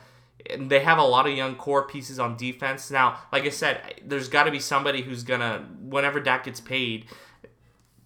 and 0.49 0.71
they 0.71 0.80
have 0.80 0.99
a 0.99 1.02
lot 1.02 1.26
of 1.26 1.37
young 1.37 1.54
core 1.57 1.87
pieces 1.87 2.18
on 2.18 2.37
defense. 2.37 2.90
Now, 2.90 3.18
like 3.33 3.45
I 3.45 3.50
said, 3.50 4.00
there's 4.04 4.28
got 4.28 4.45
to 4.45 4.50
be 4.50 4.61
somebody 4.61 5.02
who's 5.02 5.23
gonna 5.23 5.66
whenever 5.80 6.21
Dak 6.21 6.45
gets 6.45 6.61
paid. 6.61 7.07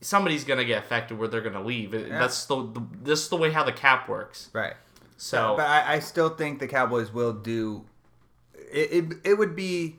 Somebody's 0.01 0.45
gonna 0.45 0.65
get 0.65 0.83
affected 0.83 1.19
where 1.19 1.29
they're 1.29 1.41
gonna 1.41 1.63
leave. 1.63 1.95
It- 1.95 2.09
That's 2.09 2.47
the, 2.47 2.57
the 2.57 2.83
this 3.03 3.21
is 3.25 3.29
the 3.29 3.37
way 3.37 3.51
how 3.53 3.63
the 3.63 3.73
cap 3.73 4.09
works. 4.09 4.51
Right. 4.53 4.75
So 5.17 5.55
But 5.57 5.67
I, 5.67 5.95
I 5.95 5.99
still 6.01 6.31
think 6.31 6.59
the 6.59 6.67
Cowboys 6.67 7.13
will 7.13 7.33
do. 7.33 7.85
It, 8.73 8.93
it, 9.13 9.19
it 9.25 9.35
would 9.39 9.55
be 9.55 9.97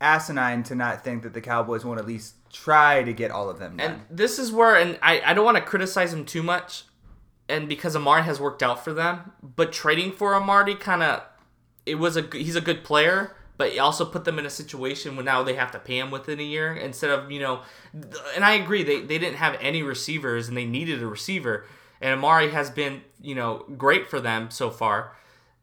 asinine 0.00 0.62
to 0.64 0.74
not 0.74 1.04
think 1.04 1.22
that 1.22 1.32
the 1.34 1.40
Cowboys 1.40 1.84
won't 1.84 2.00
at 2.00 2.06
least 2.06 2.34
try 2.52 3.02
to 3.02 3.12
get 3.12 3.30
all 3.30 3.48
of 3.50 3.58
them 3.58 3.76
done. 3.76 3.90
And 3.92 4.00
this 4.10 4.38
is 4.38 4.50
where, 4.50 4.74
and 4.76 4.98
I, 5.02 5.20
I 5.24 5.34
don't 5.34 5.44
want 5.44 5.56
to 5.58 5.62
criticize 5.62 6.12
him 6.12 6.24
too 6.24 6.42
much, 6.42 6.84
and 7.48 7.68
because 7.68 7.94
Amari 7.94 8.22
has 8.22 8.40
worked 8.40 8.62
out 8.62 8.82
for 8.82 8.92
them, 8.92 9.32
but 9.42 9.72
trading 9.72 10.12
for 10.12 10.34
Amari 10.34 10.74
kind 10.74 11.02
of, 11.02 11.22
it 11.88 11.96
was 11.96 12.16
a 12.16 12.28
he's 12.32 12.56
a 12.56 12.60
good 12.60 12.84
player, 12.84 13.34
but 13.56 13.72
it 13.72 13.78
also 13.78 14.04
put 14.04 14.24
them 14.24 14.38
in 14.38 14.46
a 14.46 14.50
situation 14.50 15.16
where 15.16 15.24
now 15.24 15.42
they 15.42 15.54
have 15.54 15.72
to 15.72 15.78
pay 15.78 15.98
him 15.98 16.10
within 16.10 16.38
a 16.38 16.44
year 16.44 16.74
instead 16.74 17.10
of 17.10 17.30
you 17.30 17.40
know, 17.40 17.62
and 18.34 18.44
I 18.44 18.54
agree 18.54 18.82
they 18.82 19.00
they 19.00 19.18
didn't 19.18 19.36
have 19.36 19.56
any 19.60 19.82
receivers 19.82 20.48
and 20.48 20.56
they 20.56 20.66
needed 20.66 21.02
a 21.02 21.06
receiver, 21.06 21.64
and 22.00 22.12
Amari 22.12 22.50
has 22.50 22.70
been 22.70 23.02
you 23.20 23.34
know 23.34 23.64
great 23.76 24.08
for 24.08 24.20
them 24.20 24.50
so 24.50 24.70
far. 24.70 25.12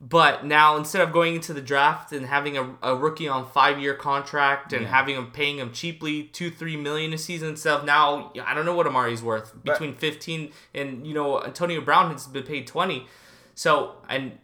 But 0.01 0.45
now 0.45 0.75
instead 0.75 1.01
of 1.01 1.13
going 1.13 1.35
into 1.35 1.53
the 1.53 1.61
draft 1.61 2.11
and 2.11 2.25
having 2.25 2.57
a, 2.57 2.75
a 2.83 2.95
rookie 2.95 3.29
on 3.29 3.49
five 3.49 3.79
year 3.79 3.93
contract 3.93 4.73
and 4.73 4.85
having 4.85 5.15
him 5.15 5.31
paying 5.31 5.57
him 5.57 5.71
cheaply 5.71 6.23
two 6.23 6.51
three 6.51 6.75
million 6.75 7.13
a 7.13 7.17
season 7.17 7.49
instead 7.49 7.79
of 7.79 7.85
now 7.85 8.33
I 8.45 8.53
don't 8.53 8.65
know 8.65 8.75
what 8.75 8.87
Amari's 8.87 9.23
worth 9.23 9.53
between 9.63 9.95
fifteen 9.95 10.51
and 10.73 11.07
you 11.07 11.13
know 11.13 11.41
Antonio 11.41 11.79
Brown 11.79 12.11
has 12.11 12.27
been 12.27 12.43
paid 12.43 12.67
twenty, 12.67 13.07
so 13.55 13.95
and 14.09 14.37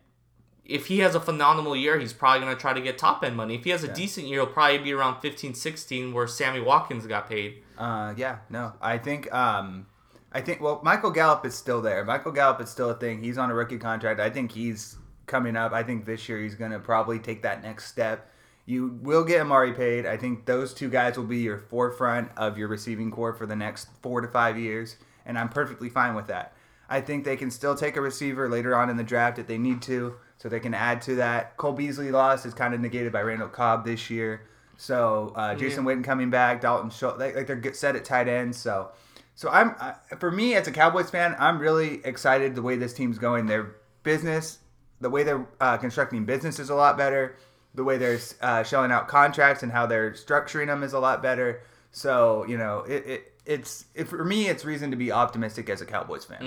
if 0.71 0.87
he 0.87 0.99
has 0.99 1.15
a 1.15 1.19
phenomenal 1.19 1.75
year 1.75 1.99
he's 1.99 2.13
probably 2.13 2.41
gonna 2.41 2.55
try 2.55 2.73
to 2.73 2.81
get 2.81 2.97
top 2.97 3.23
end 3.23 3.35
money. 3.35 3.55
If 3.55 3.63
he 3.63 3.69
has 3.71 3.83
a 3.83 3.93
decent 3.93 4.27
year 4.27 4.39
he'll 4.39 4.47
probably 4.47 4.79
be 4.79 4.93
around 4.93 5.21
15, 5.21 5.53
16 5.53 6.13
where 6.13 6.27
Sammy 6.27 6.59
Watkins 6.59 7.05
got 7.05 7.29
paid. 7.29 7.63
Uh, 7.77 8.13
yeah, 8.17 8.39
no, 8.49 8.73
I 8.81 8.97
think 8.97 9.31
um, 9.33 9.87
I 10.31 10.41
think 10.41 10.61
well, 10.61 10.79
Michael 10.83 11.11
Gallup 11.11 11.45
is 11.45 11.55
still 11.55 11.81
there. 11.81 12.05
Michael 12.05 12.31
Gallup 12.31 12.61
is 12.61 12.69
still 12.69 12.89
a 12.89 12.95
thing. 12.95 13.21
He's 13.21 13.37
on 13.37 13.51
a 13.51 13.53
rookie 13.53 13.77
contract. 13.77 14.19
I 14.19 14.29
think 14.29 14.51
he's 14.51 14.97
coming 15.25 15.55
up. 15.55 15.73
I 15.73 15.83
think 15.83 16.05
this 16.05 16.29
year 16.29 16.41
he's 16.41 16.55
going 16.55 16.71
to 16.71 16.79
probably 16.79 17.19
take 17.19 17.41
that 17.43 17.63
next 17.63 17.85
step. 17.87 18.29
You 18.65 18.99
will 19.01 19.23
get 19.23 19.41
Amari 19.41 19.73
paid. 19.73 20.05
I 20.05 20.17
think 20.17 20.45
those 20.45 20.73
two 20.73 20.89
guys 20.89 21.17
will 21.17 21.25
be 21.25 21.39
your 21.39 21.57
forefront 21.57 22.29
of 22.37 22.57
your 22.57 22.67
receiving 22.67 23.11
core 23.11 23.33
for 23.33 23.45
the 23.45 23.55
next 23.55 23.89
four 24.01 24.21
to 24.21 24.27
five 24.27 24.57
years, 24.57 24.97
and 25.25 25.37
I'm 25.37 25.49
perfectly 25.49 25.89
fine 25.89 26.15
with 26.15 26.27
that. 26.27 26.53
I 26.87 27.01
think 27.01 27.23
they 27.23 27.37
can 27.37 27.49
still 27.49 27.75
take 27.75 27.97
a 27.97 28.01
receiver 28.01 28.49
later 28.49 28.75
on 28.75 28.89
in 28.89 28.97
the 28.97 29.03
draft 29.03 29.39
if 29.39 29.47
they 29.47 29.57
need 29.57 29.81
to, 29.83 30.15
so 30.41 30.49
they 30.49 30.59
can 30.59 30.73
add 30.73 31.03
to 31.03 31.15
that. 31.15 31.55
Cole 31.57 31.73
Beasley 31.73 32.09
loss 32.09 32.47
is 32.47 32.53
kind 32.55 32.73
of 32.73 32.79
negated 32.79 33.13
by 33.13 33.21
Randall 33.21 33.47
Cobb 33.47 33.85
this 33.85 34.09
year. 34.09 34.47
So 34.75 35.33
uh, 35.35 35.53
Jason 35.53 35.85
Witten 35.85 36.03
coming 36.03 36.31
back, 36.31 36.61
Dalton 36.61 36.89
Schultz, 36.89 37.19
like, 37.19 37.35
like 37.35 37.45
they're 37.45 37.73
set 37.73 37.95
at 37.95 38.03
tight 38.03 38.27
end. 38.27 38.55
So, 38.55 38.89
so 39.35 39.49
I'm 39.51 39.75
I, 39.79 39.93
for 40.17 40.31
me 40.31 40.55
as 40.55 40.67
a 40.67 40.71
Cowboys 40.71 41.11
fan, 41.11 41.35
I'm 41.37 41.59
really 41.59 42.01
excited 42.03 42.55
the 42.55 42.63
way 42.63 42.75
this 42.75 42.91
team's 42.91 43.19
going. 43.19 43.45
Their 43.45 43.75
business, 44.01 44.57
the 44.99 45.11
way 45.11 45.21
they're 45.21 45.45
uh, 45.59 45.77
constructing 45.77 46.25
business 46.25 46.57
is 46.57 46.71
a 46.71 46.75
lot 46.75 46.97
better. 46.97 47.35
The 47.75 47.83
way 47.83 47.99
they're 47.99 48.19
uh, 48.41 48.63
shelling 48.63 48.91
out 48.91 49.07
contracts 49.07 49.61
and 49.61 49.71
how 49.71 49.85
they're 49.85 50.11
structuring 50.13 50.65
them 50.65 50.81
is 50.81 50.93
a 50.93 50.99
lot 50.99 51.21
better. 51.21 51.61
So 51.91 52.45
you 52.47 52.57
know, 52.57 52.79
it, 52.87 53.05
it 53.05 53.33
it's 53.45 53.85
it, 53.93 54.07
for 54.07 54.25
me, 54.25 54.47
it's 54.47 54.65
reason 54.65 54.89
to 54.89 54.97
be 54.97 55.11
optimistic 55.11 55.69
as 55.69 55.81
a 55.81 55.85
Cowboys 55.85 56.25
fan. 56.25 56.41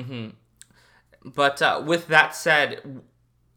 But 1.25 1.63
uh, 1.63 1.83
with 1.87 2.09
that 2.09 2.35
said, 2.35 3.03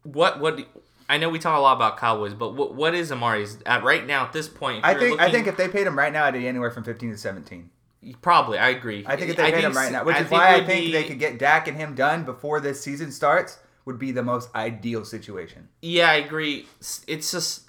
what 0.02 0.40
what 0.40 0.60
I 1.08 1.16
know 1.18 1.30
we 1.30 1.38
talk 1.38 1.56
a 1.56 1.60
lot 1.60 1.74
about 1.74 1.96
Cowboys, 1.98 2.34
but 2.34 2.54
what 2.54 2.74
what 2.74 2.94
is 2.94 3.10
Amari's 3.10 3.58
at 3.64 3.82
right 3.82 4.06
now 4.06 4.24
at 4.24 4.32
this 4.32 4.48
point? 4.48 4.84
I 4.84 4.94
think 4.94 5.20
I 5.20 5.30
think 5.30 5.46
if 5.46 5.56
they 5.56 5.68
paid 5.68 5.86
him 5.86 5.98
right 5.98 6.12
now, 6.12 6.24
I'd 6.24 6.34
be 6.34 6.46
anywhere 6.46 6.70
from 6.70 6.84
15 6.84 7.12
to 7.12 7.16
17. 7.18 7.70
probably 8.20 8.58
I 8.58 8.68
agree. 8.68 9.04
I 9.06 9.16
think 9.16 9.30
if 9.30 9.36
they 9.36 9.50
paid 9.50 9.64
him 9.64 9.72
right 9.72 9.90
now, 9.90 10.04
which 10.04 10.16
I 10.16 10.20
is 10.20 10.30
why 10.30 10.54
I 10.54 10.64
think 10.64 10.86
be- 10.86 10.92
they 10.92 11.04
could 11.04 11.18
get 11.18 11.38
Dak 11.38 11.66
and 11.68 11.76
him 11.76 11.94
done 11.94 12.24
before 12.24 12.60
this 12.60 12.80
season 12.80 13.10
starts, 13.10 13.58
would 13.86 13.98
be 13.98 14.12
the 14.12 14.22
most 14.22 14.54
ideal 14.54 15.04
situation. 15.04 15.68
Yeah, 15.80 16.10
I 16.10 16.16
agree. 16.16 16.66
It's 17.06 17.30
just 17.32 17.67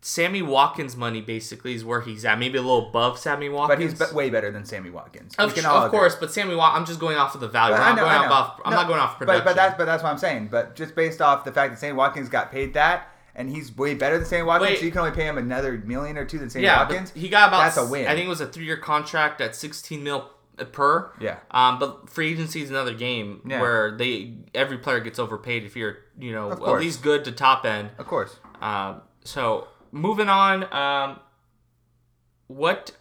Sammy 0.00 0.42
Watkins' 0.42 0.96
money 0.96 1.20
basically 1.20 1.74
is 1.74 1.84
where 1.84 2.00
he's 2.00 2.24
at. 2.24 2.38
Maybe 2.38 2.56
a 2.56 2.62
little 2.62 2.88
above 2.88 3.18
Sammy 3.18 3.48
Watkins. 3.48 3.92
But 3.94 4.00
he's 4.00 4.10
be- 4.10 4.16
way 4.16 4.30
better 4.30 4.50
than 4.52 4.64
Sammy 4.64 4.90
Watkins. 4.90 5.34
Of, 5.36 5.54
can 5.54 5.66
of 5.66 5.90
course, 5.90 6.14
but 6.14 6.32
Sammy 6.32 6.54
Watkins. 6.54 6.80
I'm 6.80 6.86
just 6.86 7.00
going 7.00 7.16
off 7.16 7.34
of 7.34 7.40
the 7.40 7.48
value. 7.48 7.74
But 7.76 7.82
I'm 7.82 7.92
I 7.92 8.00
not 8.00 8.18
going 8.20 8.30
off. 8.32 8.60
I'm 8.64 8.70
No, 8.72 8.76
not 8.76 8.86
going 8.88 9.00
off 9.00 9.18
But, 9.18 9.26
production. 9.26 9.44
but 9.44 9.56
that's 9.56 9.76
but 9.76 9.84
that's 9.86 10.02
what 10.02 10.10
I'm 10.10 10.18
saying. 10.18 10.48
But 10.50 10.76
just 10.76 10.94
based 10.94 11.20
off 11.20 11.44
the 11.44 11.52
fact 11.52 11.72
that 11.72 11.80
Sammy 11.80 11.94
Watkins 11.94 12.28
got 12.28 12.52
paid 12.52 12.74
that, 12.74 13.08
and 13.34 13.50
he's 13.50 13.76
way 13.76 13.94
better 13.94 14.18
than 14.18 14.26
Sammy 14.26 14.44
Watkins, 14.44 14.70
Wait. 14.70 14.78
so 14.78 14.84
you 14.84 14.90
can 14.92 15.00
only 15.00 15.12
pay 15.12 15.26
him 15.26 15.36
another 15.36 15.72
million 15.84 16.16
or 16.16 16.24
two 16.24 16.38
than 16.38 16.48
Sammy 16.48 16.64
yeah, 16.66 16.78
Watkins. 16.78 17.10
he 17.12 17.28
got 17.28 17.48
about. 17.48 17.64
That's 17.64 17.76
a 17.76 17.86
win. 17.86 18.06
I 18.06 18.14
think 18.14 18.26
it 18.26 18.28
was 18.28 18.40
a 18.40 18.46
three-year 18.46 18.76
contract 18.78 19.40
at 19.40 19.56
16 19.56 20.02
mil 20.04 20.30
per. 20.72 21.12
Yeah. 21.20 21.38
Um, 21.50 21.78
but 21.80 22.08
free 22.08 22.32
agency 22.32 22.62
is 22.62 22.70
another 22.70 22.94
game 22.94 23.42
Yeah. 23.46 23.60
where 23.60 23.96
they 23.96 24.34
every 24.54 24.78
player 24.78 25.00
gets 25.00 25.18
overpaid 25.18 25.64
if 25.64 25.74
you're 25.76 25.98
you 26.18 26.32
know 26.32 26.52
at 26.52 26.60
least 26.80 27.02
good 27.02 27.24
to 27.24 27.32
top 27.32 27.64
end. 27.64 27.90
Of 27.98 28.06
course. 28.06 28.36
Um, 28.60 29.02
so 29.24 29.68
moving 29.92 30.28
on, 30.28 30.64
um, 30.72 31.20
what 32.46 32.92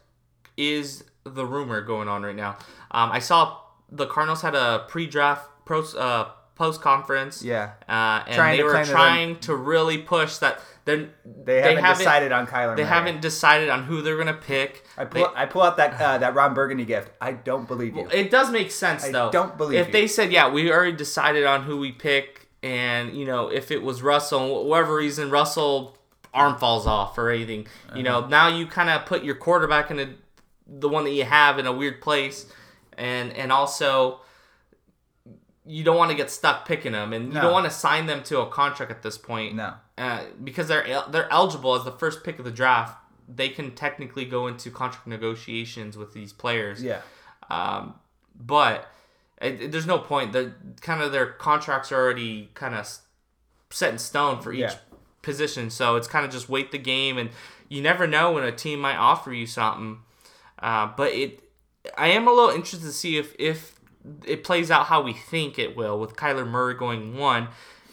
is 0.56 1.04
the 1.24 1.46
rumor 1.46 1.82
going 1.82 2.08
on 2.08 2.24
right 2.24 2.36
now? 2.36 2.58
Um, 2.92 3.12
I 3.12 3.20
saw 3.20 3.58
the 3.92 4.06
Cardinals 4.08 4.42
had 4.42 4.56
a 4.56 4.86
pre-draft 4.88 5.50
pros, 5.66 5.96
uh, 5.96 6.30
post 6.56 6.82
conference. 6.82 7.44
Yeah. 7.44 7.72
Uh, 7.88 8.24
and 8.26 8.36
Trying 8.36 8.58
they 8.58 8.64
were 8.64 8.84
trying 8.84 9.40
to 9.42 9.56
really 9.56 9.98
push 10.00 10.38
that. 10.38 10.60
They're, 10.86 11.10
They 11.26 11.62
haven't, 11.62 11.98
decided 11.98 12.32
on 12.32 12.48
Kyler. 12.48 12.76
They 12.78 12.84
Murray. 12.84 12.90
haven't 12.94 13.22
decided 13.22 13.68
on 13.70 13.84
who 13.84 14.02
they're 14.02 14.18
gonna 14.18 14.34
pick. 14.34 14.86
I 14.98 15.04
They- 15.04 15.22
pull, 15.22 15.34
I 15.36 15.46
pull 15.46 15.62
out 15.62 15.76
that 15.78 16.00
uh, 16.02 16.18
that 16.20 16.34
Ron 16.34 16.54
Burgundy 16.54 16.86
gift. 16.86 17.12
I 17.20 17.34
don't 17.34 17.68
believe 17.68 17.96
you. 17.96 18.08
it 18.10 18.32
does 18.32 18.50
make 18.52 18.72
sense 18.72 19.04
I 19.04 19.12
though. 19.12 19.30
don't 19.30 19.58
believe 19.58 19.78
it. 19.78 19.82
if 19.82 19.88
you. 19.88 19.94
they 19.94 20.08
said, 20.08 20.32
"Yeah, 20.32 20.50
we 20.50 20.72
already 20.72 20.94
decided 20.96 21.46
on 21.46 21.64
who 21.64 21.78
we 21.78 21.92
pick," 21.92 22.48
and 22.64 23.14
you 23.14 23.26
know, 23.26 23.50
if 23.50 23.70
it 23.70 23.84
was 23.84 24.02
Russell, 24.02 24.66
whatever 24.66 24.96
reason 24.96 25.30
Russell 25.30 25.97
arm 26.34 26.58
falls 26.58 26.86
off 26.88 27.18
or 27.18 27.30
anything, 27.30 27.68
you 27.96 28.04
know, 28.04 28.20
Uh-huh. 28.20 28.28
now 28.28 28.48
you 28.48 28.68
kind 28.68 28.90
of 28.90 29.06
put 29.06 29.24
your 29.24 29.36
quarterback 29.36 29.90
in 29.92 30.00
a, 30.00 30.10
the 30.68 30.90
one 30.90 31.04
that 31.06 31.12
you 31.12 31.24
have 31.26 31.58
in 31.60 31.66
a 31.66 31.72
weird 31.72 32.02
place, 32.02 32.46
and 32.98 33.32
and 33.34 33.52
also 33.52 34.22
you 35.66 35.84
don't 35.84 35.98
want 35.98 36.10
to 36.12 36.16
get 36.18 36.32
stuck 36.32 36.66
picking 36.66 36.94
them, 36.94 37.12
and 37.14 37.28
you 37.28 37.34
No. 37.34 37.42
don't 37.42 37.52
want 37.52 37.66
to 37.66 37.72
sign 37.72 38.06
them 38.06 38.24
to 38.24 38.40
a 38.40 38.48
contract 38.50 38.90
at 38.92 39.02
this 39.04 39.18
point. 39.18 39.56
No. 39.56 39.74
uh, 39.98 40.22
because 40.44 40.68
they're 40.68 41.04
they're 41.10 41.32
eligible 41.32 41.74
as 41.76 41.84
the 41.84 41.92
first 41.92 42.24
pick 42.24 42.38
of 42.40 42.46
the 42.46 42.52
draft. 42.52 42.96
They 43.28 43.50
can 43.50 43.72
technically 43.76 44.24
go 44.26 44.48
into 44.48 44.72
contract 44.72 45.08
negotiations 45.08 45.98
with 45.98 46.14
these 46.14 46.32
players. 46.32 46.82
Yeah. 46.82 47.02
Um, 47.50 47.96
but 48.36 48.90
it, 49.42 49.62
it- 49.64 49.72
there's 49.72 49.88
no 49.88 49.98
point. 50.00 50.32
The 50.34 50.54
kind 50.82 51.02
of 51.02 51.12
their 51.12 51.26
contracts 51.26 51.92
are 51.92 51.98
already 52.02 52.50
kind 52.54 52.76
of 52.76 52.88
set 53.70 53.92
in 53.92 53.98
stone 54.00 54.40
for 54.42 54.54
each 54.54 54.60
Yeah. 54.62 54.76
Position. 55.28 55.70
So 55.70 55.98
it's 55.98 56.08
kind 56.08 56.26
of 56.26 56.32
just 56.32 56.48
wait 56.48 56.72
the 56.72 56.78
game, 56.78 57.18
and 57.18 57.30
you 57.68 57.82
never 57.82 58.08
know 58.08 58.32
when 58.32 58.46
a 58.46 58.52
team 58.52 58.80
might 58.80 58.96
offer 58.96 59.34
you 59.34 59.46
something. 59.46 60.00
Uh, 60.58 60.90
but 60.96 61.12
it, 61.12 61.44
I 61.98 62.08
am 62.08 62.28
a 62.28 62.32
little 62.32 62.50
interested 62.50 62.88
to 62.88 62.94
see 62.94 63.18
if 63.18 63.36
if 63.38 63.78
it 64.26 64.46
plays 64.46 64.72
out 64.72 64.86
how 64.86 65.02
we 65.02 65.12
think 65.12 65.60
it 65.60 65.76
will 65.76 66.00
with 66.00 66.16
Kyler 66.16 66.48
Murray 66.48 66.74
going 66.74 67.18
one. 67.18 67.50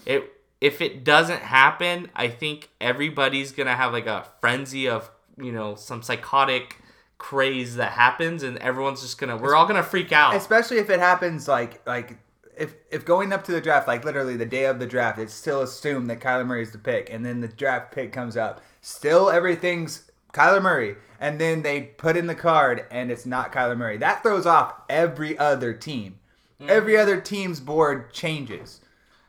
It 0.06 0.32
if 0.60 0.80
it 0.80 1.02
doesn't 1.02 1.42
happen, 1.42 2.08
I 2.14 2.28
think 2.28 2.70
everybody's 2.80 3.50
gonna 3.50 3.74
have 3.74 3.92
like 3.92 4.06
a 4.06 4.24
frenzy 4.40 4.88
of 4.88 5.10
you 5.36 5.50
know 5.50 5.74
some 5.74 6.02
psychotic 6.02 6.78
craze 7.18 7.74
that 7.76 7.92
happens, 7.92 8.44
and 8.44 8.58
everyone's 8.58 9.02
just 9.02 9.18
gonna 9.18 9.36
we're 9.36 9.56
all 9.56 9.66
gonna 9.66 9.82
freak 9.82 10.12
out. 10.12 10.36
Especially 10.36 10.78
if 10.78 10.88
it 10.88 11.00
happens 11.00 11.48
like 11.48 11.84
like 11.84 12.16
if 12.56 12.74
if 12.90 13.04
going 13.04 13.32
up 13.32 13.44
to 13.44 13.52
the 13.52 13.60
draft, 13.60 13.88
like 13.88 14.04
literally 14.04 14.36
the 14.36 14.46
day 14.46 14.64
of 14.66 14.78
the 14.78 14.86
draft, 14.86 15.18
it's 15.18 15.34
still 15.34 15.62
assumed 15.62 16.08
that 16.10 16.20
Kyler 16.20 16.46
Murray 16.46 16.62
is 16.62 16.72
the 16.72 16.78
pick, 16.78 17.10
and 17.12 17.24
then 17.24 17.40
the 17.40 17.48
draft 17.48 17.92
pick 17.92 18.12
comes 18.12 18.36
up. 18.36 18.60
Still 18.80 19.30
everything's 19.30 20.10
Kyler 20.32 20.62
Murray, 20.62 20.96
and 21.20 21.40
then 21.40 21.62
they 21.62 21.82
put 21.82 22.16
in 22.16 22.26
the 22.26 22.34
card 22.34 22.84
and 22.90 23.10
it's 23.10 23.24
not 23.26 23.52
Kyler 23.52 23.76
Murray. 23.76 23.96
That 23.98 24.22
throws 24.22 24.46
off 24.46 24.74
every 24.88 25.38
other 25.38 25.72
team. 25.72 26.18
Hmm. 26.60 26.68
Every 26.68 26.96
other 26.96 27.20
team's 27.20 27.60
board 27.60 28.12
changes. 28.12 28.80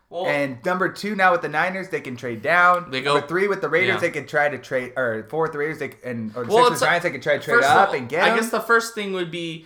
Well, 0.09 0.27
And 0.27 0.63
number 0.63 0.89
two 0.89 1.15
now 1.15 1.31
with 1.31 1.41
the 1.41 1.49
Niners, 1.49 1.89
they 1.89 1.99
can 1.99 2.15
trade 2.15 2.41
down. 2.43 2.91
They 2.91 3.01
go- 3.01 3.13
number 3.15 3.27
three 3.27 3.47
with 3.47 3.61
the 3.61 3.69
Raiders, 3.69 3.95
yeah. 3.95 3.99
they 4.01 4.11
could 4.11 4.27
try 4.27 4.47
to 4.49 4.57
trade, 4.59 4.93
or 4.95 5.25
four 5.29 5.43
with 5.43 5.51
the 5.51 5.57
Raiders, 5.57 5.79
they 5.79 5.93
and 6.03 6.31
or 6.35 6.45
the 6.45 6.53
Well, 6.53 6.65
six 6.65 6.69
with 6.71 6.79
the 6.79 6.85
a- 6.85 6.89
Giants, 6.89 7.03
they 7.03 7.11
could 7.11 7.23
try 7.23 7.37
to 7.37 7.43
trade 7.43 7.63
up 7.63 7.89
all, 7.89 7.95
and 7.95 8.07
get 8.07 8.23
I 8.23 8.35
guess 8.35 8.49
the 8.51 8.59
first 8.61 8.93
thing 8.93 9.13
would 9.13 9.31
be 9.31 9.65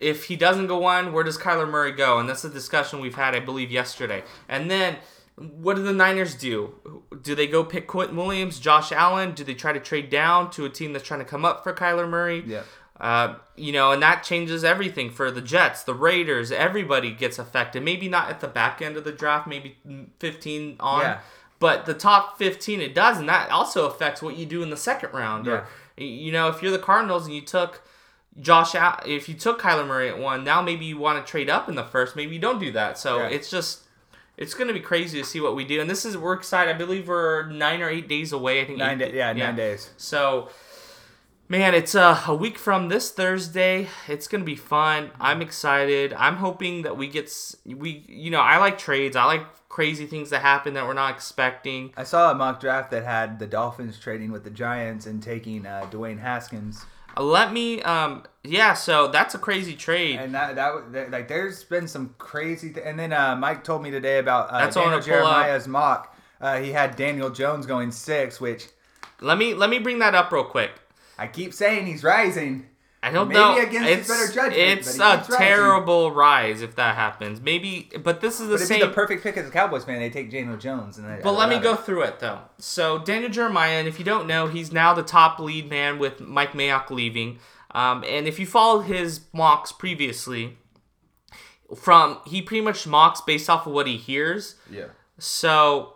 if 0.00 0.24
he 0.24 0.36
doesn't 0.36 0.66
go 0.66 0.78
one, 0.78 1.12
where 1.12 1.22
does 1.22 1.38
Kyler 1.38 1.68
Murray 1.68 1.92
go? 1.92 2.18
And 2.18 2.28
that's 2.28 2.44
a 2.44 2.50
discussion 2.50 3.00
we've 3.00 3.14
had, 3.14 3.34
I 3.34 3.40
believe, 3.40 3.70
yesterday. 3.70 4.24
And 4.48 4.70
then 4.70 4.96
what 5.36 5.76
do 5.76 5.82
the 5.82 5.92
Niners 5.92 6.34
do? 6.34 6.74
Do 7.22 7.34
they 7.34 7.46
go 7.46 7.64
pick 7.64 7.86
Quinnen 7.86 8.14
Williams, 8.14 8.58
Josh 8.58 8.92
Allen? 8.92 9.32
Do 9.32 9.44
they 9.44 9.54
try 9.54 9.72
to 9.72 9.80
trade 9.80 10.10
down 10.10 10.50
to 10.52 10.64
a 10.64 10.70
team 10.70 10.92
that's 10.92 11.06
trying 11.06 11.20
to 11.20 11.26
come 11.26 11.44
up 11.44 11.62
for 11.62 11.72
Kyler 11.72 12.08
Murray? 12.08 12.42
Yeah. 12.46 12.62
Uh, 12.98 13.36
you 13.56 13.72
know, 13.72 13.92
and 13.92 14.02
that 14.02 14.22
changes 14.22 14.62
everything 14.62 15.10
for 15.10 15.30
the 15.30 15.40
Jets, 15.40 15.82
the 15.82 15.94
Raiders. 15.94 16.52
Everybody 16.52 17.12
gets 17.12 17.38
affected. 17.38 17.82
Maybe 17.82 18.08
not 18.08 18.28
at 18.28 18.40
the 18.40 18.48
back 18.48 18.82
end 18.82 18.98
of 18.98 19.04
the 19.04 19.12
draft, 19.12 19.46
maybe 19.46 19.78
15 20.18 20.76
on. 20.80 21.00
Yeah. 21.00 21.20
But 21.58 21.86
the 21.86 21.94
top 21.94 22.38
15, 22.38 22.80
it 22.80 22.94
does, 22.94 23.18
and 23.18 23.28
that 23.28 23.50
also 23.50 23.86
affects 23.86 24.22
what 24.22 24.36
you 24.36 24.46
do 24.46 24.62
in 24.62 24.70
the 24.70 24.76
second 24.76 25.12
round. 25.12 25.46
Or, 25.46 25.66
you 25.96 26.32
know, 26.32 26.48
if 26.48 26.62
you're 26.62 26.72
the 26.72 26.78
Cardinals 26.78 27.26
and 27.26 27.34
you 27.34 27.42
took 27.42 27.82
Josh 28.40 28.74
if 29.06 29.28
you 29.28 29.34
took 29.34 29.60
Kyler 29.60 29.86
Murray 29.86 30.08
at 30.08 30.18
one, 30.18 30.44
now 30.44 30.62
maybe 30.62 30.84
you 30.84 30.98
want 30.98 31.24
to 31.24 31.30
trade 31.30 31.50
up 31.50 31.68
in 31.68 31.74
the 31.74 31.84
first. 31.84 32.16
Maybe 32.16 32.34
you 32.34 32.40
don't 32.40 32.58
do 32.58 32.72
that. 32.72 32.98
So 32.98 33.18
Yeah. 33.18 33.28
it's 33.28 33.50
just, 33.50 33.80
it's 34.36 34.54
going 34.54 34.68
to 34.68 34.74
be 34.74 34.80
crazy 34.80 35.18
to 35.20 35.24
see 35.26 35.40
what 35.40 35.54
we 35.54 35.64
do. 35.64 35.80
And 35.80 35.90
this 35.90 36.04
is, 36.04 36.16
we're 36.16 36.32
excited. 36.34 36.74
I 36.74 36.78
believe 36.78 37.08
we're 37.08 37.46
nine 37.50 37.82
or 37.82 37.88
eight 37.90 38.08
days 38.08 38.32
away. 38.32 38.62
I 38.62 38.64
think 38.64 38.78
Nine 38.78 39.00
eight- 39.00 39.06
days, 39.06 39.14
yeah, 39.14 39.32
nine 39.32 39.56
days. 39.56 39.90
So, 39.98 40.48
man, 41.48 41.74
it's 41.74 41.94
uh, 41.94 42.22
a 42.26 42.34
week 42.34 42.56
from 42.58 42.88
this 42.88 43.10
Thursday. 43.10 43.88
It's 44.08 44.28
gonna 44.28 44.44
be 44.44 44.56
fun. 44.56 45.10
I'm 45.20 45.42
excited. 45.42 46.12
I'm 46.14 46.36
hoping 46.36 46.82
that 46.82 46.96
we 46.96 47.08
get 47.08 47.30
we. 47.66 48.04
You 48.08 48.30
know, 48.30 48.40
I 48.40 48.56
like 48.58 48.78
trades. 48.78 49.16
I 49.16 49.24
like 49.24 49.42
crazy 49.68 50.06
things 50.06 50.30
that 50.30 50.42
happen 50.42 50.74
that 50.74 50.86
we're 50.86 50.94
not 50.94 51.14
expecting. 51.14 51.92
I 51.96 52.04
saw 52.04 52.30
a 52.30 52.34
mock 52.34 52.60
draft 52.60 52.90
that 52.92 53.04
had 53.04 53.38
the 53.38 53.46
Dolphins 53.46 53.98
trading 53.98 54.32
with 54.32 54.44
the 54.44 54.50
Giants 54.50 55.06
and 55.06 55.22
taking 55.22 55.64
uh, 55.66 55.86
Dwayne 55.90 56.18
Haskins, 56.20 56.84
Let 57.18 57.52
me. 57.52 57.82
Um. 57.82 58.24
Yeah. 58.44 58.74
So 58.74 59.08
that's 59.08 59.34
a 59.34 59.38
crazy 59.38 59.74
trade. 59.74 60.18
and 60.20 60.34
that 60.34 60.54
that 60.56 60.74
was- 60.74 60.84
that- 60.92 61.10
like 61.10 61.28
there's 61.28 61.64
been 61.64 61.86
some 61.88 62.14
crazy. 62.18 62.72
Th- 62.72 62.84
and 62.86 62.98
then 62.98 63.12
uh, 63.12 63.36
Mike 63.36 63.64
told 63.64 63.82
me 63.82 63.90
today 63.90 64.18
about 64.18 64.50
uh, 64.50 64.58
That's 64.58 64.76
Daniel. 64.76 65.00
Jeremiah's 65.00 65.68
mock. 65.68 66.16
Uh, 66.40 66.58
he 66.58 66.72
had 66.72 66.96
Daniel 66.96 67.28
Jones 67.30 67.66
going 67.66 67.90
six, 67.92 68.40
which 68.40 68.68
Let 69.20 69.36
me 69.36 69.52
let 69.54 69.68
me 69.68 69.78
bring 69.78 69.98
that 69.98 70.14
up 70.14 70.32
real 70.32 70.44
quick. 70.44 70.70
I 71.18 71.26
keep 71.26 71.52
saying 71.52 71.86
he's 71.86 72.02
rising. 72.02 72.66
I 73.02 73.10
don't 73.10 73.28
Maybe 73.28 73.40
know. 73.40 73.56
against 73.58 73.88
his 73.88 73.98
it's, 74.00 74.08
better 74.08 74.26
judgment, 74.32 74.56
It's 74.78 74.88
a 74.88 75.16
keeps 75.16 75.30
rising. 75.30 75.36
terrible 75.38 76.12
rise 76.12 76.60
if 76.60 76.76
that 76.76 76.96
happens. 76.96 77.40
Maybe, 77.40 77.88
but 78.02 78.20
this 78.20 78.34
is 78.40 78.48
the 78.48 78.54
But 78.54 78.54
it'd 78.56 78.66
same. 78.68 78.80
be 78.80 78.86
the 78.86 78.92
perfect 78.92 79.22
pick 79.22 79.38
as 79.38 79.48
a 79.48 79.50
Cowboys 79.50 79.84
fan. 79.84 79.98
They 80.00 80.10
take 80.10 80.30
Daniel 80.30 80.58
Jones, 80.58 80.98
and 80.98 81.06
I, 81.06 81.18
But 81.22 81.32
I 81.32 81.36
let 81.38 81.48
me 81.48 81.58
go 81.58 81.72
it. 81.74 81.80
through 81.80 82.02
it 82.02 82.20
though. 82.20 82.40
So 82.58 82.98
Daniel 82.98 83.30
Jeremiah, 83.30 83.78
and 83.78 83.88
if 83.88 83.98
you 83.98 84.04
don't 84.04 84.26
know, 84.26 84.48
he's 84.48 84.70
now 84.70 84.92
the 84.92 85.02
top 85.02 85.38
lead 85.38 85.70
man 85.70 85.98
with 85.98 86.20
Mike 86.20 86.52
Mayock 86.52 86.90
leaving. 86.90 87.38
Um, 87.70 88.04
and 88.06 88.26
if 88.28 88.38
you 88.38 88.46
followed 88.46 88.82
his 88.82 89.20
mocks 89.32 89.72
previously, 89.72 90.58
from 91.76 92.18
he 92.26 92.42
pretty 92.42 92.60
much 92.62 92.86
mocks 92.86 93.20
based 93.20 93.48
off 93.48 93.66
of 93.66 93.72
what 93.72 93.86
he 93.86 93.96
hears. 93.96 94.56
Yeah. 94.70 94.86
So 95.18 95.94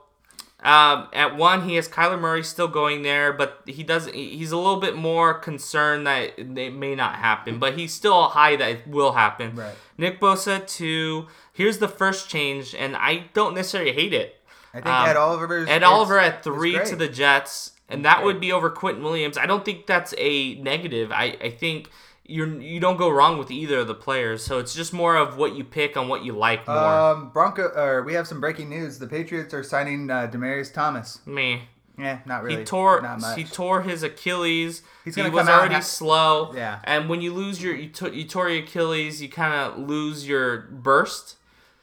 um, 0.64 1.08
at 1.12 1.36
one, 1.36 1.68
he 1.68 1.76
has 1.76 1.88
Kyler 1.88 2.18
Murray 2.18 2.42
still 2.42 2.68
going 2.68 3.02
there, 3.02 3.32
but 3.34 3.60
he 3.66 3.82
doesn't. 3.82 4.14
He's 4.14 4.50
a 4.50 4.56
little 4.56 4.80
bit 4.80 4.96
more 4.96 5.34
concerned 5.34 6.06
that 6.06 6.38
it 6.38 6.74
may 6.74 6.94
not 6.94 7.16
happen, 7.16 7.58
but 7.58 7.76
he's 7.78 7.92
still 7.92 8.28
high 8.28 8.56
that 8.56 8.70
it 8.70 8.86
will 8.88 9.12
happen. 9.12 9.56
Right. 9.56 9.74
Nick 9.98 10.20
Bosa 10.20 10.66
two. 10.66 11.26
Here's 11.52 11.78
the 11.78 11.88
first 11.88 12.30
change, 12.30 12.74
and 12.74 12.96
I 12.96 13.26
don't 13.34 13.54
necessarily 13.54 13.92
hate 13.92 14.14
it. 14.14 14.40
I 14.72 14.78
think 14.78 14.86
Um, 14.86 15.08
Ed 15.08 15.16
Oliver. 15.16 15.66
Ed 15.68 15.82
Oliver 15.82 16.18
at 16.18 16.42
three 16.42 16.82
to 16.84 16.96
the 16.96 17.08
Jets, 17.08 17.72
and 17.88 18.04
that 18.04 18.24
would 18.24 18.40
be 18.40 18.50
over 18.50 18.70
Quinnen 18.70 19.02
Williams. 19.02 19.36
I 19.36 19.44
don't 19.46 19.64
think 19.64 19.86
that's 19.86 20.14
a 20.16 20.54
negative. 20.56 21.12
I, 21.12 21.36
I 21.42 21.50
think 21.50 21.90
you're 22.26 22.48
you 22.60 22.80
don't 22.80 22.96
go 22.96 23.08
wrong 23.10 23.38
with 23.38 23.50
either 23.50 23.80
of 23.80 23.86
the 23.88 23.94
players. 23.94 24.42
So 24.44 24.58
it's 24.58 24.74
just 24.74 24.92
more 24.92 25.16
of 25.16 25.36
what 25.36 25.54
you 25.56 25.64
pick 25.64 25.96
on 25.96 26.08
what 26.08 26.24
you 26.24 26.32
like 26.32 26.66
more. 26.66 26.76
Um, 26.76 27.30
Bronco. 27.30 27.64
Or 27.76 28.02
we 28.02 28.14
have 28.14 28.26
some 28.26 28.40
breaking 28.40 28.70
news. 28.70 28.98
The 28.98 29.06
Patriots 29.06 29.52
are 29.54 29.62
signing 29.62 30.10
uh, 30.10 30.28
Demaryius 30.32 30.72
Thomas. 30.72 31.20
Me. 31.26 31.68
Yeah, 31.98 32.18
not 32.26 32.42
really. 32.42 32.58
He 32.58 32.64
tore 32.64 33.00
Not 33.02 33.20
much. 33.20 33.38
he 33.38 33.44
tore 33.44 33.82
his 33.82 34.02
Achilles. 34.02 34.82
He's 35.04 35.14
he 35.14 35.22
gonna 35.22 35.32
was 35.32 35.46
come 35.46 35.54
out 35.54 35.60
already 35.60 35.80
slow. 35.82 36.52
Yeah. 36.54 36.80
And 36.84 37.08
when 37.08 37.20
you 37.20 37.32
lose 37.32 37.62
your 37.62 37.74
you, 37.74 37.88
t- 37.88 38.10
you 38.10 38.24
tore 38.24 38.48
your 38.48 38.64
Achilles, 38.64 39.22
you 39.22 39.28
kind 39.28 39.54
of 39.54 39.78
lose 39.88 40.26
your 40.26 40.62
burst. 40.62 41.36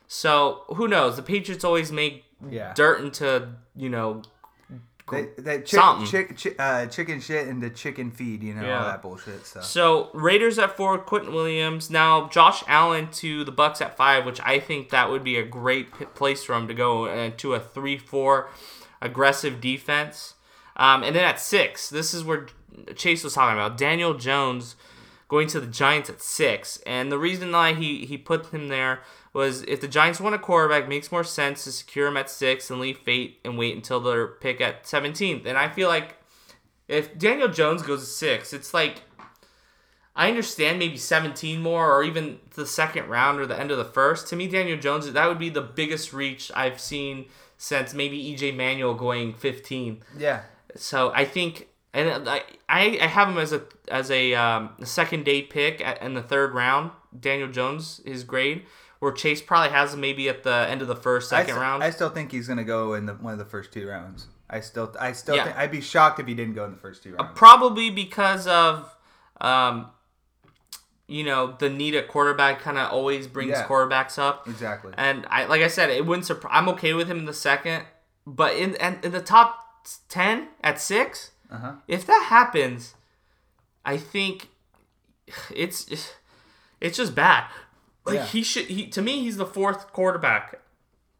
So 0.08 0.64
who 0.68 0.88
knows? 0.88 1.16
The 1.16 1.22
Patriots 1.24 1.64
always 1.64 1.92
make 1.92 2.26
Yeah. 2.50 2.74
dirt 2.74 3.00
into 3.02 3.50
you 3.76 3.90
know. 3.90 4.24
They, 5.10 5.28
they 5.38 5.62
chick, 5.62 5.82
chick, 6.06 6.38
chick, 6.38 6.56
uh, 6.60 6.86
chicken 6.86 7.20
shit 7.20 7.48
into 7.48 7.70
chicken 7.70 8.12
feed. 8.12 8.44
You 8.44 8.54
know 8.54 8.62
Yeah. 8.64 8.80
all 8.80 8.86
that 8.86 9.02
bullshit. 9.02 9.46
So 9.46 9.62
So 9.62 10.10
Raiders 10.14 10.58
at 10.60 10.78
four, 10.78 10.98
Quinnen 11.00 11.32
Williams. 11.34 11.90
Now 11.90 12.28
Josh 12.30 12.64
Allen 12.68 13.10
to 13.14 13.44
the 13.44 13.52
Bucks 13.52 13.82
at 13.82 13.98
five, 13.98 14.26
which 14.26 14.40
I 14.42 14.60
think 14.60 14.90
that 14.90 15.10
would 15.10 15.24
be 15.24 15.38
a 15.38 15.44
great 15.44 15.92
place 16.16 16.44
for 16.44 16.54
him 16.56 16.68
to 16.68 16.74
go 16.74 17.06
uh, 17.06 17.32
to 17.38 17.54
a 17.54 17.60
three-four 17.60 18.50
aggressive 19.02 19.60
defense. 19.60 20.36
Um, 20.78 21.04
and 21.04 21.16
then 21.16 21.24
at 21.26 21.40
six, 21.40 21.90
this 21.90 22.14
is 22.14 22.24
where 22.24 22.48
Chase 22.96 23.24
was 23.24 23.34
talking 23.34 23.58
about 23.60 23.78
Daniel 23.78 24.14
Jones 24.14 24.76
going 25.28 25.48
to 25.48 25.60
the 25.60 25.68
Giants 25.68 26.10
at 26.10 26.22
six. 26.22 26.80
And 26.86 27.12
the 27.12 27.18
reason 27.18 27.52
why 27.52 27.74
he 27.74 28.06
he 28.06 28.18
put 28.18 28.48
him 28.48 28.68
there 28.70 29.02
was 29.34 29.64
if 29.64 29.82
the 29.82 29.88
Giants 29.88 30.20
want 30.20 30.36
a 30.36 30.40
quarterback, 30.40 30.84
it 30.84 30.90
makes 30.90 31.12
more 31.12 31.24
sense 31.24 31.64
to 31.64 31.72
secure 31.72 32.08
him 32.08 32.18
at 32.18 32.30
six 32.30 32.70
and 32.70 32.80
leave 32.80 32.98
Fate 32.98 33.40
and 33.46 33.58
wait 33.58 33.76
until 33.76 34.00
their 34.00 34.28
pick 34.28 34.60
at 34.60 34.84
17th. 34.84 35.46
And 35.46 35.58
I 35.58 35.70
feel 35.70 35.88
like 35.88 36.18
if 36.88 37.18
Daniel 37.18 37.48
Jones 37.48 37.82
goes 37.82 38.02
to 38.02 38.06
six, 38.06 38.52
it's 38.52 38.74
like 38.74 39.04
I 40.16 40.28
understand 40.28 40.80
maybe 40.80 40.98
17 40.98 41.62
more 41.62 41.96
or 41.96 42.04
even 42.04 42.40
the 42.56 42.66
second 42.66 43.08
round 43.08 43.40
or 43.40 43.46
the 43.46 43.58
end 43.58 43.72
of 43.72 43.78
the 43.78 43.86
first. 43.86 44.28
To 44.28 44.36
me, 44.36 44.48
Daniel 44.48 44.78
Jones, 44.78 45.10
that 45.12 45.28
would 45.28 45.40
be 45.40 45.50
the 45.50 45.62
biggest 45.62 46.12
reach 46.12 46.52
I've 46.54 46.82
seen 46.82 47.26
since 47.58 47.94
maybe 47.94 48.36
EJ 48.36 48.56
Manuel 48.56 48.94
going 48.94 49.34
15. 49.34 50.04
yeah, 50.18 50.42
So 50.76 51.12
I 51.16 51.24
think, 51.26 51.70
and 51.94 52.28
I 52.28 52.44
I 52.68 53.00
I 53.02 53.08
have 53.08 53.30
him 53.30 53.38
as 53.38 53.54
a 53.54 53.62
as 53.88 54.12
a 54.12 54.34
um, 54.34 54.72
second 54.84 55.24
day 55.26 55.44
pick 55.44 55.80
in 56.02 56.14
the 56.14 56.24
third 56.24 56.54
round. 56.54 56.92
Daniel 57.18 57.50
Jones, 57.50 58.02
his 58.06 58.24
grade, 58.24 58.64
where 59.02 59.12
Chase 59.12 59.42
probably 59.42 59.72
has 59.72 59.94
him 59.96 60.00
maybe 60.02 60.30
at 60.30 60.44
the 60.44 60.68
end 60.70 60.82
of 60.84 60.88
the 60.88 60.96
first, 60.96 61.34
I, 61.34 61.42
second 61.44 61.60
round. 61.60 61.84
I 61.84 61.90
still 61.90 62.10
think 62.10 62.32
he's 62.32 62.48
gonna 62.48 62.64
go 62.64 62.94
in 62.94 63.08
the, 63.08 63.14
one 63.16 63.34
of 63.34 63.40
the 63.40 63.46
first 63.46 63.74
two 63.74 63.88
rounds. 63.88 64.28
I 64.48 64.60
still, 64.60 64.96
I 65.00 65.12
still, 65.14 65.36
Yeah. 65.36 65.46
think, 65.46 65.58
I'd 65.58 65.72
be 65.72 65.82
shocked 65.82 66.20
if 66.20 66.28
he 66.28 66.36
didn't 66.36 66.54
go 66.54 66.64
in 66.66 66.72
the 66.72 66.78
first 66.78 67.02
two 67.02 67.16
rounds. 67.16 67.32
Probably 67.36 67.90
because 67.90 68.46
of, 68.46 68.96
um, 69.42 69.88
you 71.08 71.24
know, 71.24 71.56
the 71.58 71.68
need 71.70 71.96
at 71.96 72.08
quarterback 72.08 72.60
kind 72.60 72.78
of 72.78 72.92
always 72.92 73.26
brings 73.28 73.52
Yeah. 73.52 73.66
quarterbacks 73.68 74.20
up. 74.20 74.48
exactly. 74.48 74.94
And 74.98 75.26
I, 75.30 75.46
like 75.46 75.62
I 75.62 75.68
said, 75.68 75.90
it 75.90 76.06
wouldn't 76.06 76.26
surprise. 76.28 76.52
I'm 76.56 76.70
okay 76.70 76.94
with 76.94 77.08
him 77.10 77.18
in 77.18 77.26
the 77.26 77.34
second, 77.34 77.86
but 78.28 78.56
in 78.56 78.76
and 78.76 79.04
in 79.04 79.12
the 79.14 79.22
top 79.22 79.88
ten 80.10 80.50
at 80.64 80.80
six, 80.80 81.32
Uh 81.52 81.58
huh. 81.58 81.72
if 81.88 82.06
that 82.06 82.26
happens, 82.30 82.94
I 83.84 83.98
think 83.98 84.50
it's 85.50 86.14
it's 86.80 86.98
just 86.98 87.16
bad. 87.16 87.46
Like 88.06 88.16
Yeah. 88.16 88.26
he 88.26 88.44
should. 88.44 88.66
He 88.66 88.88
to 88.88 89.02
me, 89.02 89.22
he's 89.22 89.38
the 89.38 89.46
fourth 89.46 89.92
quarterback. 89.94 90.60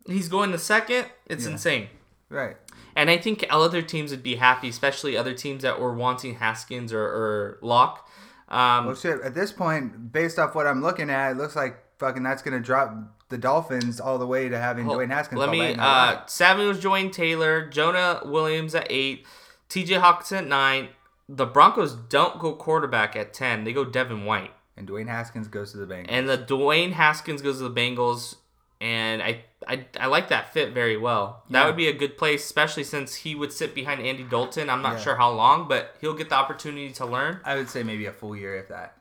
He's 0.08 0.28
going 0.30 0.52
the 0.52 0.58
second. 0.58 1.08
It's 1.28 1.46
Yeah. 1.46 1.52
insane. 1.52 1.88
Right. 2.30 2.58
And 2.96 3.10
I 3.10 3.18
think 3.18 3.46
other 3.50 3.82
teams 3.82 4.12
would 4.12 4.24
be 4.24 4.36
happy, 4.36 4.70
especially 4.70 5.16
other 5.16 5.34
teams 5.34 5.64
that 5.64 5.80
were 5.80 5.94
wanting 5.94 6.36
Haskins 6.36 6.92
or, 6.92 7.04
or 7.04 7.58
Lock. 7.62 8.10
Um, 8.50 8.88
Well, 8.88 8.96
shit. 8.96 9.22
At 9.22 9.34
this 9.34 9.52
point, 9.52 10.12
based 10.12 10.38
off 10.40 10.56
what 10.56 10.68
I'm 10.68 10.82
looking 10.82 11.10
at, 11.10 11.32
it 11.32 11.38
looks 11.38 11.56
like 11.56 11.78
fucking 12.00 12.24
that's 12.24 12.42
gonna 12.42 12.60
drop 12.60 12.94
the 13.30 13.38
Dolphins 13.38 14.00
all 14.02 14.18
the 14.18 14.26
way 14.28 14.50
to 14.50 14.58
having 14.58 14.88
well, 14.88 14.98
Dwayne 14.98 15.10
Haskins. 15.10 15.40
let 15.40 15.50
me. 15.52 15.60
back 15.60 15.72
in 15.72 15.78
the 15.78 15.84
Uh. 15.84 16.26
Samuel's 16.26 16.80
joined 16.80 17.14
Taylor, 17.14 17.66
Jonah 17.68 18.22
Williams 18.26 18.74
at 18.76 18.88
eight, 18.90 19.26
T.J. 19.70 19.96
Hockenson 19.96 20.38
at 20.40 20.48
nine. 20.48 20.90
The 21.30 21.46
Broncos 21.46 21.94
don't 21.94 22.40
go 22.40 22.54
quarterback 22.54 23.16
at 23.16 23.34
ten; 23.34 23.64
they 23.64 23.72
go 23.72 23.86
Devin 23.86 24.26
White. 24.26 24.52
And 24.82 24.90
Dwayne 24.90 25.08
Haskins 25.08 25.48
goes 25.48 25.72
to 25.74 25.78
the 25.78 25.86
Bengals. 25.86 26.08
And 26.10 26.28
the 26.28 26.40
Dwayne 26.40 26.94
Haskins 26.94 27.44
goes 27.44 27.60
to 27.60 27.70
the 27.70 27.72
Bengals, 27.82 28.36
and 28.82 29.22
I 29.22 29.44
I, 29.68 29.86
I 30.00 30.08
like 30.08 30.30
that 30.30 30.52
fit 30.54 30.74
very 30.74 30.98
well. 30.98 31.44
That 31.52 31.68
would 31.68 31.76
be 31.78 31.88
a 31.88 31.94
good 31.94 32.18
place, 32.18 32.44
especially 32.44 32.84
since 32.84 33.14
he 33.14 33.36
would 33.36 33.54
sit 33.54 33.76
behind 33.76 34.02
Andy 34.02 34.24
Dalton. 34.24 34.72
I'm 34.72 34.82
not 34.82 34.94
Yeah. 34.94 35.00
sure 35.02 35.16
how 35.18 35.30
long, 35.30 35.68
but 35.68 35.96
he'll 36.02 36.16
get 36.16 36.30
the 36.30 36.36
opportunity 36.36 36.90
to 36.94 37.06
learn. 37.06 37.42
I 37.46 37.58
would 37.58 37.70
say 37.70 37.84
maybe 37.84 38.08
a 38.08 38.12
full 38.12 38.36
year 38.36 38.56
if 38.56 38.70
that. 38.70 38.98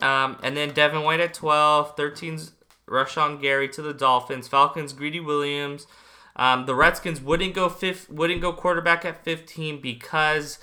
Um, 0.00 0.38
and 0.42 0.56
then 0.56 0.70
Devin 0.70 1.02
White 1.02 1.20
at 1.20 1.34
12, 1.34 1.96
13's 1.96 2.52
Rashan 2.88 3.42
Gary 3.42 3.68
to 3.68 3.82
the 3.82 3.92
Dolphins, 3.92 4.48
Falcons 4.48 4.94
Greedy 4.94 5.20
Williams. 5.20 5.86
Um, 6.36 6.64
the 6.64 6.74
Redskins 6.74 7.20
wouldn't 7.20 7.52
go 7.54 7.68
fifth, 7.68 8.08
wouldn't 8.08 8.40
go 8.40 8.54
quarterback 8.54 9.04
at 9.04 9.22
15 9.22 9.82
because 9.82 10.58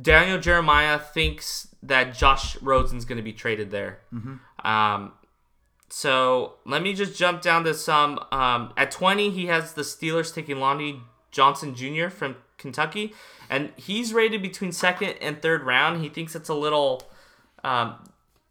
Daniel 0.00 0.38
Jeremiah 0.38 0.98
thinks 0.98 1.74
that 1.86 2.14
Josh 2.16 2.60
Rosen's 2.62 3.04
going 3.04 3.16
to 3.18 3.22
be 3.22 3.32
traded 3.32 3.70
there. 3.70 3.98
Um, 4.64 5.12
so 5.88 6.54
let 6.64 6.82
me 6.82 6.94
just 6.94 7.16
jump 7.18 7.42
down 7.42 7.64
to 7.64 7.74
some. 7.74 8.18
Um, 8.32 8.72
at 8.76 8.90
20, 8.90 9.30
he 9.30 9.46
has 9.46 9.74
the 9.74 9.82
Steelers 9.82 10.34
taking 10.34 10.58
Lonnie 10.58 11.00
Johnson 11.30 11.74
Jr. 11.74 12.08
from 12.08 12.36
Kentucky, 12.58 13.14
and 13.48 13.70
he's 13.76 14.12
rated 14.12 14.42
between 14.42 14.72
second 14.72 15.14
and 15.20 15.40
third 15.40 15.62
round. 15.62 16.02
He 16.02 16.08
thinks 16.08 16.34
it's 16.34 16.48
a 16.48 16.54
little, 16.54 17.02
um, 17.62 17.94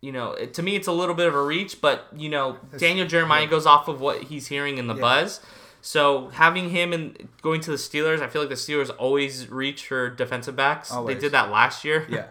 you 0.02 0.12
know, 0.12 0.32
it, 0.32 0.54
to 0.54 0.64
me, 0.64 0.76
it's 0.76 0.88
a 0.88 0.92
little 0.94 1.16
bit 1.16 1.28
of 1.28 1.36
a 1.36 1.44
reach, 1.44 1.82
but 1.82 2.08
you 2.16 2.30
know, 2.30 2.58
Daniel 2.78 3.08
Jeremiah 3.08 3.48
goes 3.48 3.66
off 3.66 3.88
of 3.88 4.00
what 4.00 4.24
he's 4.24 4.48
hearing 4.48 4.78
in 4.78 4.88
the 4.88 4.96
Yeah. 4.96 5.02
buzz. 5.02 5.42
So 5.82 6.30
having 6.30 6.70
him 6.72 6.94
and 6.94 7.28
going 7.44 7.62
to 7.62 7.70
the 7.70 7.78
Steelers, 7.78 8.20
I 8.20 8.28
feel 8.28 8.42
like 8.42 8.50
the 8.50 8.56
Steelers 8.56 8.90
always 8.98 9.50
reach 9.50 9.86
for 9.88 10.10
defensive 10.10 10.56
backs. 10.56 10.92
Always. 10.92 11.16
They 11.16 11.22
did 11.22 11.32
that 11.34 11.52
last 11.52 11.84
year. 11.86 12.08
Yeah. 12.10 12.28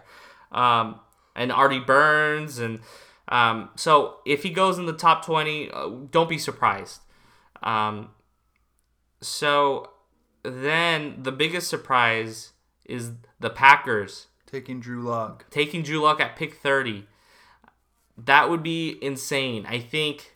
Um, 0.55 0.99
and 1.35 1.51
Artie 1.51 1.79
Burns, 1.81 2.57
and 2.59 2.79
um, 3.27 3.69
so 3.75 4.19
if 4.25 4.41
he 4.43 4.49
goes 4.49 4.77
in 4.79 4.85
the 4.85 4.93
top 4.93 5.25
twenty, 5.25 5.69
uh, 5.69 5.89
don't 6.09 6.29
be 6.29 6.37
surprised. 6.37 7.01
Um, 7.61 8.09
so 9.21 9.89
then 10.43 11.17
the 11.23 11.31
biggest 11.31 11.67
surprise 11.67 12.51
is 12.85 13.11
the 13.39 13.49
Packers 13.49 14.27
Taking 14.45 14.79
Drew 14.79 15.01
Lock. 15.01 15.45
taking 15.49 15.81
Drew 15.81 15.99
Lock 15.99 16.21
at 16.21 16.35
pick 16.35 16.55
30. 16.55 17.07
That 18.17 18.49
would 18.49 18.61
be 18.63 18.97
insane. 19.01 19.65
I 19.67 19.79
think 19.79 20.35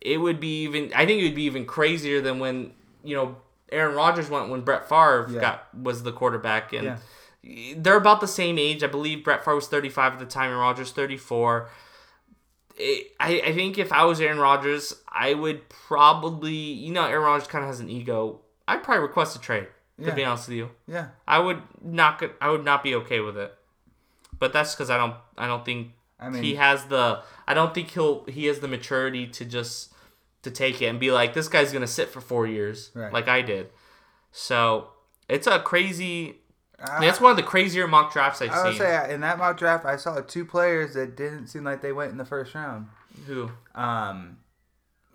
it 0.00 0.18
would 0.18 0.40
be 0.40 0.62
even 0.64 0.92
I 0.94 1.06
think 1.06 1.20
it 1.22 1.24
would 1.24 1.34
be 1.34 1.44
even 1.44 1.64
crazier 1.64 2.20
than 2.20 2.38
when, 2.40 2.72
you 3.04 3.14
know, 3.16 3.36
Aaron 3.70 3.94
Rodgers 3.94 4.28
went 4.28 4.50
when 4.50 4.60
Brett 4.62 4.88
Favre 4.88 5.28
Yeah. 5.30 5.40
got 5.40 5.74
was 5.74 6.02
the 6.02 6.12
quarterback 6.12 6.72
and 6.72 6.84
Yeah. 6.84 6.96
They're 7.76 7.96
about 7.96 8.20
the 8.20 8.28
same 8.28 8.58
age. 8.58 8.82
I 8.84 8.86
believe 8.86 9.24
Brett 9.24 9.44
Favre 9.44 9.56
was 9.56 9.66
35 9.68 10.14
at 10.14 10.18
the 10.18 10.26
time 10.26 10.50
and 10.50 10.60
Rodgers 10.60 10.92
34. 10.92 11.68
It, 12.76 13.12
I, 13.20 13.40
I 13.46 13.52
think 13.52 13.78
if 13.78 13.92
I 13.92 14.04
was 14.04 14.20
Aaron 14.20 14.38
Rodgers, 14.38 14.94
I 15.08 15.34
would 15.34 15.68
probably, 15.68 16.52
you 16.54 16.92
know, 16.92 17.04
Aaron 17.04 17.24
Rodgers 17.24 17.48
kind 17.48 17.64
of 17.64 17.68
has 17.68 17.80
an 17.80 17.90
ego. 17.90 18.40
I'd 18.66 18.82
probably 18.82 19.02
request 19.02 19.36
a 19.36 19.40
trade, 19.40 19.66
to 19.98 20.06
Yeah. 20.06 20.14
be 20.14 20.24
honest 20.24 20.48
with 20.48 20.56
you. 20.58 20.70
Yeah. 20.86 21.08
I 21.26 21.38
would 21.38 21.62
not 21.82 22.22
I 22.40 22.48
would 22.50 22.64
not 22.64 22.82
be 22.82 22.94
okay 22.94 23.20
with 23.20 23.36
it. 23.36 23.52
But 24.38 24.52
that's 24.52 24.74
because 24.74 24.88
I 24.90 24.96
don't 24.96 25.14
I 25.36 25.46
don't 25.46 25.64
think 25.64 25.88
I 26.18 26.28
mean, 26.30 26.42
he 26.42 26.54
has 26.54 26.84
the 26.86 27.22
I 27.46 27.54
don't 27.54 27.74
think 27.74 27.90
he'll 27.90 28.24
he 28.24 28.46
has 28.46 28.60
the 28.60 28.68
maturity 28.68 29.26
to 29.26 29.44
just 29.44 29.92
to 30.42 30.50
take 30.50 30.80
it 30.80 30.86
and 30.86 30.98
be 30.98 31.10
like 31.12 31.34
this 31.34 31.48
guy's 31.48 31.72
gonna 31.72 31.86
sit 31.86 32.08
for 32.08 32.20
four 32.20 32.46
years 32.46 32.90
Right. 32.94 33.12
like 33.12 33.28
I 33.28 33.42
did. 33.42 33.68
So 34.30 34.88
it's 35.28 35.46
a 35.46 35.58
crazy. 35.58 36.38
I, 36.84 37.00
That's 37.00 37.20
one 37.20 37.30
of 37.30 37.36
the 37.36 37.42
crazier 37.42 37.86
mock 37.86 38.12
drafts 38.12 38.42
I've 38.42 38.50
I 38.50 38.62
would 38.64 38.72
seen. 38.72 38.80
say 38.80 39.14
in 39.14 39.20
that 39.20 39.38
mock 39.38 39.56
draft, 39.58 39.84
I 39.84 39.96
saw 39.96 40.20
two 40.20 40.44
players 40.44 40.94
that 40.94 41.16
didn't 41.16 41.46
seem 41.48 41.64
like 41.64 41.80
they 41.82 41.92
went 41.92 42.10
in 42.12 42.18
the 42.18 42.24
first 42.24 42.54
round. 42.54 42.86
Who? 43.26 43.50
Um, 43.74 44.38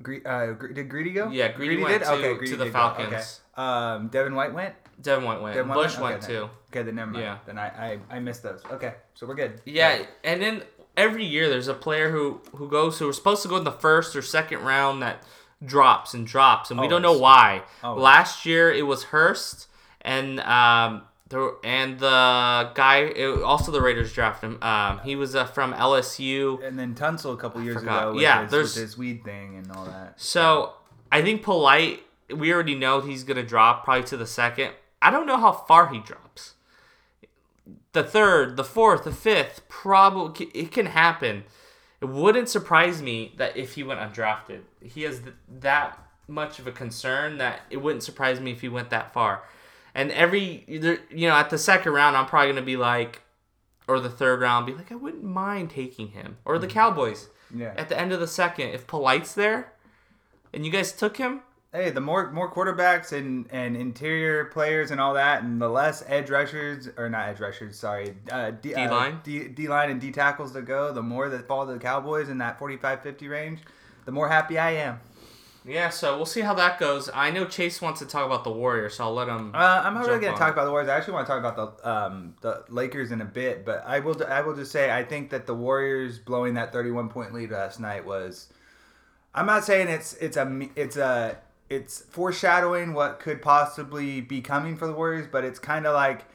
Gre- 0.02 0.26
uh, 0.26 0.54
Gre- 0.54 0.74
did 0.74 0.90
Greedy 0.90 1.12
go? 1.12 1.30
Yeah, 1.30 1.52
Greedy 1.52 1.82
went 1.82 2.04
to- 2.04 2.38
to 2.38 2.56
the 2.58 2.66
did 2.66 2.72
go. 2.74 2.80
Falcons. 2.80 3.08
Okay. 3.58 3.64
Um, 3.64 4.08
Devin 4.10 4.36
White 4.36 4.54
went. 4.54 4.76
Devin 5.02 5.24
White 5.26 5.42
went. 5.42 5.56
Devin 5.56 5.70
White 5.70 5.76
Bush 5.76 5.98
went? 5.98 6.24
Okay, 6.24 6.34
too. 6.34 6.50
Okay, 6.72 6.84
then 6.84 6.96
never 6.96 7.12
mind. 7.12 7.24
Yeah. 7.24 7.38
Then 7.46 7.58
I, 7.58 7.68
I 7.68 8.00
I 8.18 8.20
missed 8.20 8.44
those. 8.44 8.62
Okay, 8.72 8.94
so 9.16 9.26
we're 9.28 9.36
good. 9.36 9.62
Yeah, 9.66 10.04
and 10.24 10.42
then 10.42 10.64
every 10.96 11.26
year 11.26 11.50
there's 11.50 11.68
a 11.68 11.74
player 11.74 12.12
who 12.12 12.42
who 12.56 12.68
goes 12.70 13.00
who 13.00 13.08
was 13.08 13.16
supposed 13.16 13.42
to 13.44 13.48
go 13.48 13.58
in 13.58 13.64
the 13.64 13.72
first 13.72 14.16
or 14.16 14.22
second 14.22 14.62
round 14.62 15.02
that 15.02 15.24
drops 15.66 16.14
and 16.14 16.26
drops, 16.28 16.70
and 16.72 16.80
we 16.80 16.88
don't 16.88 17.02
know 17.02 17.10
Always. 17.10 17.22
why. 17.22 17.62
Always. 17.84 18.04
Last 18.04 18.46
year 18.46 18.72
it 18.72 18.86
was 18.86 19.06
Hurst, 19.06 19.68
and 20.02 20.40
um, 20.42 21.02
the 21.30 21.56
and 21.64 22.00
the 22.00 22.72
guy 22.74 22.98
it, 23.00 23.42
also 23.44 23.72
the 23.72 23.82
Raiders 23.82 24.14
drafted 24.14 24.52
him. 24.52 24.64
Um, 24.64 25.00
he 25.00 25.16
was 25.16 25.36
uh, 25.36 25.46
from 25.46 25.74
LSU. 25.74 26.64
And 26.66 26.78
then 26.78 26.96
Tunsil 26.96 27.34
a 27.34 27.38
couple 27.38 27.62
years 27.62 27.82
ago 27.82 28.14
with, 28.14 28.22
Yeah, 28.22 28.44
his, 28.44 28.52
there's- 28.52 28.76
his 28.76 28.98
weed 28.98 29.24
thing 29.24 29.58
and 29.58 29.72
all 29.72 29.86
that. 29.86 30.20
So 30.22 30.74
I 31.12 31.22
think 31.22 31.44
Polite. 31.44 32.04
We 32.36 32.54
already 32.54 32.76
know 32.76 33.00
he's 33.00 33.24
gonna 33.24 33.42
drop 33.44 33.86
probably 33.86 34.04
to 34.06 34.18
the 34.18 34.28
second. 34.28 34.72
I 35.02 35.12
don't 35.12 35.26
know 35.28 35.38
how 35.38 35.54
far 35.54 35.88
he 35.94 36.00
drops. 36.00 36.56
The 37.94 38.04
third, 38.04 38.58
the 38.58 38.64
fourth, 38.64 39.04
the 39.06 39.12
fifth, 39.14 39.62
probably 39.70 40.46
it 40.54 40.72
can 40.72 40.88
happen. 40.88 41.46
It 42.02 42.06
wouldn't 42.10 42.50
surprise 42.50 43.02
me 43.02 43.34
that 43.38 43.56
if 43.58 43.74
he 43.76 43.84
went 43.84 44.00
undrafted, 44.00 44.62
he 44.84 45.04
has 45.04 45.20
th- 45.20 45.34
that 45.62 45.98
much 46.28 46.60
of 46.60 46.68
a 46.68 46.72
concern 46.72 47.38
that 47.40 47.62
it 47.70 47.78
wouldn't 47.78 48.04
surprise 48.04 48.40
me 48.40 48.52
if 48.52 48.62
he 48.62 48.70
went 48.70 48.90
that 48.92 49.14
far. 49.14 49.44
And 49.96 50.12
every 50.12 50.64
you 50.68 51.28
know 51.28 51.36
at 51.36 51.50
the 51.50 51.58
second 51.58 51.94
round, 51.94 52.16
I'm 52.16 52.26
probably 52.26 52.50
gonna 52.54 52.66
be 52.66 52.78
like, 52.78 53.22
or 53.88 54.00
the 54.00 54.10
third 54.10 54.42
round, 54.42 54.66
be 54.66 54.74
like, 54.74 54.92
I 54.92 54.96
wouldn't 54.96 55.24
mind 55.24 55.70
taking 55.72 56.10
him 56.10 56.38
or 56.46 56.60
the 56.60 56.68
Cowboys 56.68 57.30
Yeah. 57.56 57.74
at 57.78 57.90
the 57.90 58.00
end 58.00 58.12
of 58.12 58.20
the 58.20 58.28
second 58.28 58.70
if 58.70 58.86
Polite's 58.88 59.34
there, 59.34 59.74
and 60.54 60.66
you 60.66 60.72
guys 60.72 60.92
took 60.92 61.18
him. 61.18 61.42
Hey, 61.74 61.90
the 61.90 62.00
more 62.02 62.32
more 62.32 62.50
quarterbacks 62.52 63.12
and, 63.12 63.46
and 63.52 63.76
interior 63.76 64.46
players 64.46 64.90
and 64.90 65.02
all 65.02 65.14
that, 65.16 65.44
and 65.44 65.62
the 65.62 65.68
less 65.70 66.02
edge 66.08 66.30
rushers 66.30 66.88
or 66.98 67.10
not 67.10 67.28
edge 67.28 67.40
rushers, 67.42 67.78
sorry, 67.78 68.16
uh, 68.32 68.52
D, 68.52 68.74
uh, 68.74 68.88
D-line? 68.88 69.20
D, 69.24 69.48
D 69.50 69.68
line 69.68 69.90
and 69.92 70.00
D 70.00 70.12
tackles 70.12 70.54
to 70.54 70.62
go, 70.62 70.94
the 70.94 71.04
more 71.04 71.28
that 71.30 71.46
fall 71.48 71.68
to 71.68 71.74
the 71.74 71.80
Cowboys 71.80 72.30
in 72.30 72.38
that 72.38 72.58
45-50 72.60 73.30
range, 73.30 73.60
the 74.06 74.12
more 74.14 74.30
happy 74.30 74.58
I 74.58 74.72
am. 74.72 75.00
Yeah, 75.68 75.90
so 75.90 76.16
we'll 76.16 76.26
see 76.26 76.42
how 76.42 76.54
that 76.54 76.80
goes. 76.80 77.10
I 77.14 77.30
know 77.30 77.44
Chase 77.44 77.82
wants 77.82 78.00
to 78.00 78.06
talk 78.06 78.26
about 78.26 78.46
the 78.46 78.52
Warriors, 78.52 78.96
so 78.96 79.04
I'll 79.04 79.14
let 79.14 79.28
him. 79.28 79.52
Uh, 79.54 79.82
I'm 79.84 79.94
not 79.96 80.06
really 80.08 80.22
going 80.22 80.32
to 80.32 80.40
talk 80.40 80.54
about 80.54 80.64
the 80.64 80.72
Warriors. 80.72 80.90
I 80.90 80.96
actually 80.96 81.16
want 81.16 81.28
to 81.28 81.34
talk 81.34 81.40
about 81.40 81.78
the 81.84 81.90
um, 81.90 82.36
the 82.40 82.64
Lakers 82.70 83.12
in 83.12 83.20
a 83.20 83.26
bit, 83.26 83.66
but 83.66 83.84
I 83.86 84.00
will 84.00 84.16
I 84.26 84.42
will 84.42 84.56
just 84.56 84.72
say 84.72 84.90
I 84.90 85.04
think 85.04 85.30
that 85.32 85.46
the 85.46 85.54
Warriors 85.54 86.20
blowing 86.20 86.54
that 86.54 86.72
31 86.72 87.10
point 87.10 87.34
lead 87.34 87.52
last 87.52 87.80
night 87.80 88.06
was. 88.06 88.52
I'm 89.36 89.46
not 89.46 89.66
saying 89.66 89.90
it's 89.90 90.14
it's 90.16 90.38
a 90.38 90.70
it's 90.76 90.96
a 90.96 91.38
it's 91.70 92.02
foreshadowing 92.02 92.94
what 92.94 93.20
could 93.20 93.42
possibly 93.42 94.22
be 94.22 94.40
coming 94.40 94.78
for 94.78 94.88
the 94.88 94.94
Warriors, 94.94 95.28
but 95.30 95.44
it's 95.44 95.60
kind 95.60 95.86
of 95.86 95.94
like 95.94 96.26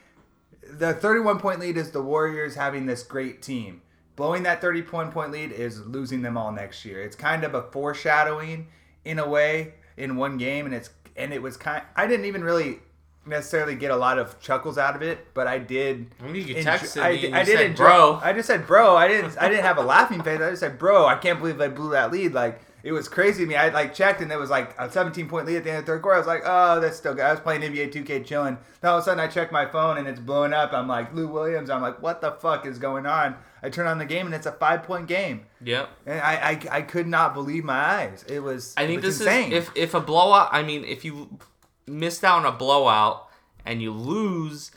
the 0.70 0.92
31 0.92 1.38
point 1.38 1.58
lead 1.58 1.78
is 1.78 1.90
the 1.90 2.02
Warriors 2.02 2.54
having 2.54 2.84
this 2.84 3.02
great 3.02 3.40
team. 3.40 3.80
Blowing 4.14 4.42
that 4.42 4.60
31 4.60 5.10
point 5.10 5.32
lead 5.32 5.52
is 5.52 5.86
losing 5.86 6.20
them 6.20 6.36
all 6.36 6.52
next 6.52 6.84
year. 6.84 7.02
It's 7.02 7.16
kind 7.16 7.44
of 7.44 7.54
a 7.54 7.62
foreshadowing 7.62 8.68
in 9.04 9.18
a 9.18 9.28
way 9.28 9.74
in 9.96 10.16
one 10.16 10.38
game, 10.38 10.66
and 10.66 10.74
it's 10.74 10.90
and 11.16 11.32
it 11.32 11.42
was 11.42 11.56
kind. 11.56 11.82
I 11.96 12.06
didn't 12.06 12.26
even 12.26 12.42
really 12.44 12.80
necessarily 13.24 13.74
get 13.74 13.90
a 13.90 13.96
lot 13.96 14.18
of 14.18 14.40
chuckles 14.40 14.78
out 14.78 14.96
of 14.96 15.02
it, 15.02 15.32
but 15.34 15.46
I 15.46 15.58
did. 15.58 16.06
I 16.20 16.26
mean, 16.26 16.46
you 16.46 16.54
texted 16.56 17.02
I, 17.02 17.12
me 17.12 17.32
I 17.32 17.44
did 17.44 17.58
said, 17.58 17.66
enjoy, 17.66 17.84
"Bro." 17.84 18.20
I 18.22 18.32
just 18.32 18.46
said, 18.46 18.66
bro. 18.66 18.96
I 18.96 19.08
didn't. 19.08 19.36
I 19.38 19.48
didn't 19.48 19.64
have 19.64 19.78
a 19.78 19.82
laughing 19.82 20.22
face. 20.22 20.40
I 20.40 20.50
just 20.50 20.60
said, 20.60 20.78
bro. 20.78 21.06
I 21.06 21.16
can't 21.16 21.38
believe 21.38 21.60
I 21.60 21.68
blew 21.68 21.90
that 21.90 22.10
lead. 22.12 22.32
Like 22.32 22.60
it 22.82 22.92
was 22.92 23.08
crazy 23.08 23.44
to 23.44 23.48
me. 23.48 23.54
I 23.54 23.68
like 23.68 23.94
checked 23.94 24.20
and 24.20 24.32
it 24.32 24.38
was 24.38 24.50
like 24.50 24.74
a 24.78 24.90
17 24.90 25.28
point 25.28 25.46
lead 25.46 25.56
at 25.56 25.64
the 25.64 25.70
end 25.70 25.78
of 25.80 25.86
the 25.86 25.92
third 25.92 26.02
quarter. 26.02 26.16
I 26.16 26.18
was 26.18 26.26
like, 26.26 26.42
oh, 26.44 26.80
that's 26.80 26.96
still 26.96 27.14
good. 27.14 27.24
I 27.24 27.30
was 27.30 27.40
playing 27.40 27.62
NBA 27.62 27.92
2K 27.92 28.24
chilling. 28.24 28.58
Then 28.80 28.90
all 28.90 28.98
of 28.98 29.02
a 29.02 29.04
sudden 29.04 29.20
I 29.20 29.28
check 29.28 29.52
my 29.52 29.66
phone 29.66 29.98
and 29.98 30.08
it's 30.08 30.20
blowing 30.20 30.52
up. 30.52 30.72
I'm 30.72 30.88
like 30.88 31.14
Lou 31.14 31.28
Williams. 31.28 31.70
I'm 31.70 31.82
like, 31.82 32.02
what 32.02 32.20
the 32.20 32.32
fuck 32.32 32.66
is 32.66 32.78
going 32.78 33.06
on? 33.06 33.36
I 33.62 33.70
turn 33.70 33.86
on 33.86 33.98
the 33.98 34.04
game 34.04 34.26
and 34.26 34.34
it's 34.34 34.46
a 34.46 34.52
five 34.52 34.82
point 34.82 35.06
game. 35.06 35.46
Yep. 35.62 35.88
And 36.06 36.20
I, 36.20 36.34
I, 36.34 36.60
I 36.78 36.82
could 36.82 37.06
not 37.06 37.34
believe 37.34 37.64
my 37.64 37.78
eyes. 37.78 38.24
It 38.28 38.40
was. 38.40 38.74
I 38.76 38.86
think 38.86 39.02
this 39.02 39.20
insane. 39.20 39.52
is 39.52 39.68
if 39.68 39.76
if 39.76 39.94
a 39.94 40.00
blowout. 40.00 40.48
I 40.50 40.62
mean, 40.62 40.84
if 40.84 41.04
you 41.04 41.38
missed 41.86 42.24
out 42.24 42.38
on 42.38 42.46
a 42.46 42.56
blowout 42.56 43.28
and 43.64 43.80
you 43.80 43.92
lose, 43.92 44.72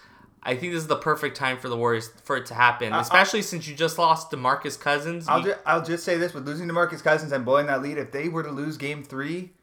I 0.46 0.56
think 0.56 0.74
this 0.74 0.82
is 0.84 0.88
the 0.88 0.96
perfect 0.96 1.36
time 1.36 1.58
for 1.58 1.70
the 1.70 1.76
Warriors 1.76 2.10
for 2.24 2.38
it 2.38 2.46
to 2.48 2.54
happen. 2.54 2.94
Especially 2.94 3.42
since 3.42 3.68
you 3.68 3.76
just 3.76 3.98
lost 3.98 4.30
Demarcus 4.32 4.80
Cousins. 4.80 5.28
I'll 5.28 5.42
just 5.42 5.60
I'll 5.66 5.84
just 5.84 6.04
say 6.04 6.18
this: 6.18 6.34
with 6.34 6.46
losing 6.46 6.68
Demarcus 6.68 7.02
Cousins 7.04 7.32
and 7.32 7.44
blowing 7.44 7.66
that 7.66 7.82
lead, 7.82 7.98
if 7.98 8.12
they 8.12 8.30
were 8.30 8.44
to 8.44 8.52
lose 8.52 8.78
Game 8.78 9.04
Three, 9.04 9.54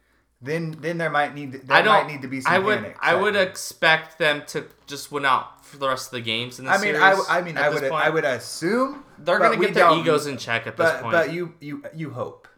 then 0.41 0.77
then 0.81 0.99
there 0.99 1.09
might 1.11 1.35
need 1.35 1.53
there 1.53 1.77
I 1.77 1.83
don't. 1.83 1.95
might 1.95 2.13
need 2.13 2.23
to 2.23 2.29
be 2.29 2.41
some 2.41 2.53
I 2.53 2.59
would. 2.59 2.79
panic. 2.81 2.97
I 3.01 3.15
would 3.15 3.37
expect 3.37 4.19
them 4.19 4.43
to 4.49 4.67
just 4.89 5.13
win 5.13 5.25
out 5.25 5.65
for 5.65 5.77
the 5.77 5.89
rest 5.89 6.07
of 6.09 6.13
the 6.13 6.21
games 6.21 6.59
in 6.59 6.65
the 6.65 6.73
I 6.73 6.75
mean, 6.75 6.95
series. 6.97 7.01
I, 7.01 7.39
I 7.39 7.43
mean, 7.43 7.57
I 7.57 7.69
would 7.69 7.83
point. 7.83 8.05
I 8.05 8.11
would 8.11 8.25
assume 8.25 9.05
They're 9.19 9.39
gonna 9.39 9.57
get 9.57 9.75
their 9.75 9.93
egos 9.97 10.27
in 10.27 10.37
check 10.37 10.67
at 10.67 10.77
this 10.77 10.91
But 10.91 11.03
point. 11.03 11.13
but 11.13 11.33
you 11.33 11.55
you 11.61 11.85
you 11.95 12.11
hope, 12.11 12.49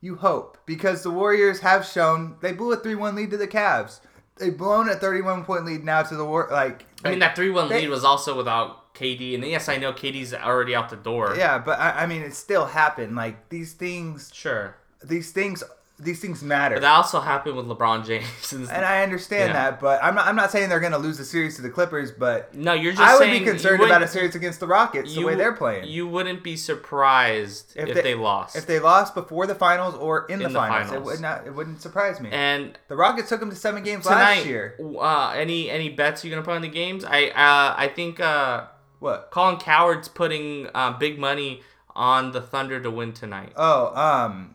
you 0.00 0.16
hope 0.16 0.58
because 0.66 1.02
the 1.04 1.10
Warriors 1.10 1.60
have 1.60 1.86
shown 1.86 2.36
they 2.40 2.52
blew 2.52 2.72
a 2.72 2.76
three 2.76 2.96
one 2.96 3.14
lead 3.14 3.30
to 3.30 3.36
the 3.36 3.46
Cavs. 3.48 4.00
They've 4.38 4.56
blown 4.56 4.88
a 4.88 4.94
thirty 4.94 5.20
one 5.22 5.44
point 5.44 5.64
lead 5.64 5.84
now 5.84 6.02
to 6.02 6.14
the 6.16 6.24
war. 6.24 6.48
Like 6.50 6.84
I 7.04 7.10
mean, 7.10 7.18
that 7.20 7.36
three 7.36 7.50
one 7.50 7.68
they- 7.68 7.80
lead 7.82 7.90
was 7.90 8.04
also 8.04 8.36
without 8.36 8.94
KD, 8.94 9.34
and 9.34 9.44
yes, 9.44 9.68
I 9.68 9.76
know 9.76 9.92
KD's 9.92 10.34
already 10.34 10.74
out 10.74 10.88
the 10.88 10.96
door. 10.96 11.34
yeah, 11.36 11.58
but 11.58 11.78
I, 11.78 12.02
I 12.02 12.06
mean, 12.06 12.22
it 12.22 12.34
still 12.34 12.66
happened. 12.66 13.14
Like 13.16 13.48
these 13.48 13.72
things, 13.74 14.30
Sure. 14.34 14.76
these 15.04 15.30
things, 15.32 15.62
these 16.00 16.20
things 16.20 16.42
matter. 16.42 16.76
But 16.76 16.82
that 16.82 16.94
also 16.94 17.20
happened 17.20 17.56
with 17.56 17.66
LeBron 17.66 18.06
James. 18.06 18.52
and- 18.52 18.68
and 18.70 18.84
I 18.84 19.02
understand 19.02 19.48
Yeah. 19.48 19.70
that, 19.70 19.80
but 19.80 20.02
I'm 20.02 20.14
not. 20.14 20.26
I'm 20.26 20.36
not 20.36 20.50
saying 20.52 20.68
they're 20.68 20.78
going 20.80 20.92
to 20.92 20.98
lose 20.98 21.18
the 21.18 21.24
series 21.24 21.56
to 21.56 21.62
the 21.62 21.70
Clippers, 21.70 22.12
but 22.12 22.54
no, 22.54 22.72
you're 22.72 22.92
just 22.92 23.02
I 23.02 23.16
would 23.18 23.30
be 23.30 23.40
concerned 23.44 23.82
about 23.82 24.02
a 24.02 24.08
series 24.08 24.34
against 24.34 24.60
the 24.60 24.66
Rockets 24.66 25.14
the 25.14 25.24
way 25.24 25.34
they're 25.34 25.52
playing. 25.52 25.88
You 25.88 26.06
wouldn't 26.06 26.42
be 26.44 26.56
surprised 26.56 27.72
if, 27.76 27.94
they, 28.02 28.14
lost. 28.14 28.56
if 28.56 28.66
they 28.66 28.78
lost 28.78 29.14
before 29.14 29.46
the 29.46 29.54
finals 29.54 29.94
or 29.94 30.26
in, 30.26 30.38
the, 30.38 30.46
In 30.46 30.52
the 30.52 30.58
finals, 30.58 30.92
it 30.92 31.02
would 31.02 31.20
not. 31.20 31.46
It 31.46 31.54
wouldn't 31.54 31.80
surprise 31.82 32.20
me. 32.20 32.28
and 32.32 32.78
the 32.88 32.96
Rockets 32.96 33.28
took 33.28 33.40
them 33.40 33.50
to 33.50 33.56
seven 33.56 33.82
games 33.82 34.04
tonight, 34.04 34.36
last 34.38 34.46
year. 34.46 34.76
uh, 35.00 35.30
any 35.30 35.70
any 35.70 35.88
bets 35.88 36.24
you're 36.24 36.30
gonna 36.30 36.44
put 36.44 36.54
on 36.54 36.62
the 36.62 36.68
games? 36.68 37.04
I 37.04 37.26
uh, 37.28 37.74
I 37.76 37.88
think 37.94 38.20
uh, 38.20 38.64
What? 39.00 39.30
Colin 39.30 39.56
Cowherd's 39.58 40.08
putting 40.08 40.68
uh, 40.74 40.92
big 40.98 41.18
money 41.18 41.62
on 41.94 42.32
the 42.32 42.40
Thunder 42.40 42.80
to 42.80 42.90
win 42.90 43.12
tonight. 43.12 43.52
Oh, 43.56 43.94
um, 43.96 44.54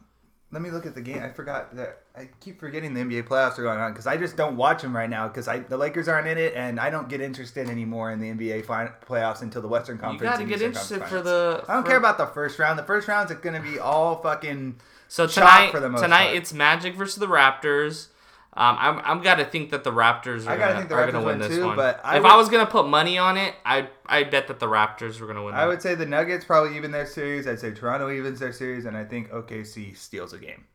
let 0.54 0.62
me 0.62 0.70
look 0.70 0.86
at 0.86 0.94
the 0.94 1.02
game. 1.02 1.22
I 1.22 1.30
forgot 1.30 1.76
that. 1.76 2.04
I 2.16 2.30
keep 2.39 2.60
forgetting 2.60 2.94
the 2.94 3.02
NBA 3.02 3.28
playoffs 3.28 3.58
are 3.58 3.63
going 3.63 3.80
on 3.80 3.92
because 3.92 4.06
I 4.06 4.18
just 4.18 4.38
don't 4.38 4.56
watch 4.56 4.84
them 4.84 4.96
right 4.96 5.10
now 5.10 5.28
because 5.28 5.48
I 5.48 5.60
the 5.60 5.78
Lakers 5.78 6.08
aren't 6.08 6.28
in 6.28 6.38
it 6.38 6.54
and 6.56 6.80
I 6.80 6.92
don't 6.92 7.10
get 7.10 7.22
interested 7.22 7.68
anymore 7.68 8.12
in 8.12 8.20
the 8.20 8.30
NBA 8.30 8.66
fin- 8.66 8.94
playoffs 9.08 9.42
until 9.42 9.63
the 9.63 9.68
Western 9.68 9.98
Conference. 9.98 10.22
You 10.22 10.30
got 10.30 10.38
to 10.38 10.46
get 10.46 10.56
Eastern 10.56 10.68
interested 10.68 11.04
for 11.06 11.22
the. 11.24 11.66
I 11.68 11.74
don't 11.74 11.84
for- 11.84 11.89
care 11.89 11.98
about 11.98 12.20
the 12.20 12.28
first 12.28 12.60
round. 12.60 12.78
The 12.78 12.84
first 12.84 13.08
round's 13.08 13.32
are 13.32 13.36
going 13.36 13.62
to 13.62 13.68
be 13.68 13.80
all 13.80 14.22
fucking. 14.22 14.76
So 15.08 15.26
tonight, 15.28 15.72
for 15.72 15.80
the 15.80 15.89
most 15.89 16.02
tonight 16.02 16.26
part. 16.26 16.38
it's 16.38 16.54
Magic 16.54 16.96
versus 16.96 17.16
the 17.16 17.28
Raptors. 17.28 18.08
Um, 18.56 18.78
I'm, 18.80 19.00
I'm 19.04 19.22
got 19.24 19.36
to 19.36 19.46
think 19.46 19.72
that 19.72 19.84
the 19.84 19.92
Raptors 19.92 20.48
are 20.48 20.56
gonna, 20.58 20.88
the 20.88 20.94
are 20.94 21.08
Raptors 21.08 21.12
gonna 21.12 21.26
win 21.26 21.39
win 21.39 21.50
this 21.50 21.58
too, 21.58 21.66
one. 21.66 21.76
but 21.76 22.00
I 22.04 22.18
if 22.18 22.24
would- 22.24 22.32
I 22.32 22.36
was 22.38 22.50
gonna 22.50 22.68
put 22.68 22.88
money 22.88 23.18
on 23.18 23.36
it, 23.36 23.56
I 23.66 23.88
I 24.06 24.24
bet 24.26 24.48
that 24.50 24.60
the 24.60 24.68
Raptors 24.68 25.20
were 25.20 25.26
gonna 25.26 25.44
win. 25.44 25.56
I 25.56 25.62
that. 25.62 25.68
would 25.70 25.82
say 25.82 25.96
the 25.96 26.06
Nuggets 26.06 26.46
probably 26.46 26.78
even 26.78 26.92
their 26.92 27.08
series. 27.08 27.48
I'd 27.48 27.60
say 27.60 27.72
Toronto 27.72 28.12
evens 28.12 28.39
their 28.39 28.54
series, 28.54 28.86
and 28.86 28.96
I 28.96 29.06
think 29.06 29.32
OKC 29.32 29.98
steals 29.98 30.34
a 30.34 30.38
game. 30.38 30.66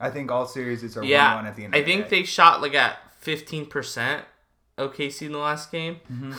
I 0.00 0.10
think 0.10 0.30
all 0.32 0.46
series 0.46 0.96
are 0.96 1.04
yeah, 1.04 1.34
one-one 1.34 1.46
at 1.46 1.54
the 1.56 1.64
end. 1.64 1.74
I 1.74 1.78
of 1.78 1.86
the 1.86 1.92
think 1.92 2.08
day. 2.08 2.18
they 2.20 2.24
shot 2.24 2.60
like 2.60 2.74
at 2.74 2.98
15 3.20 3.66
percent 3.66 4.24
OKC 4.76 5.26
in 5.26 5.32
the 5.32 5.38
last 5.38 5.70
game. 5.70 5.98
That's 6.08 6.12
Mm-hmm. 6.12 6.32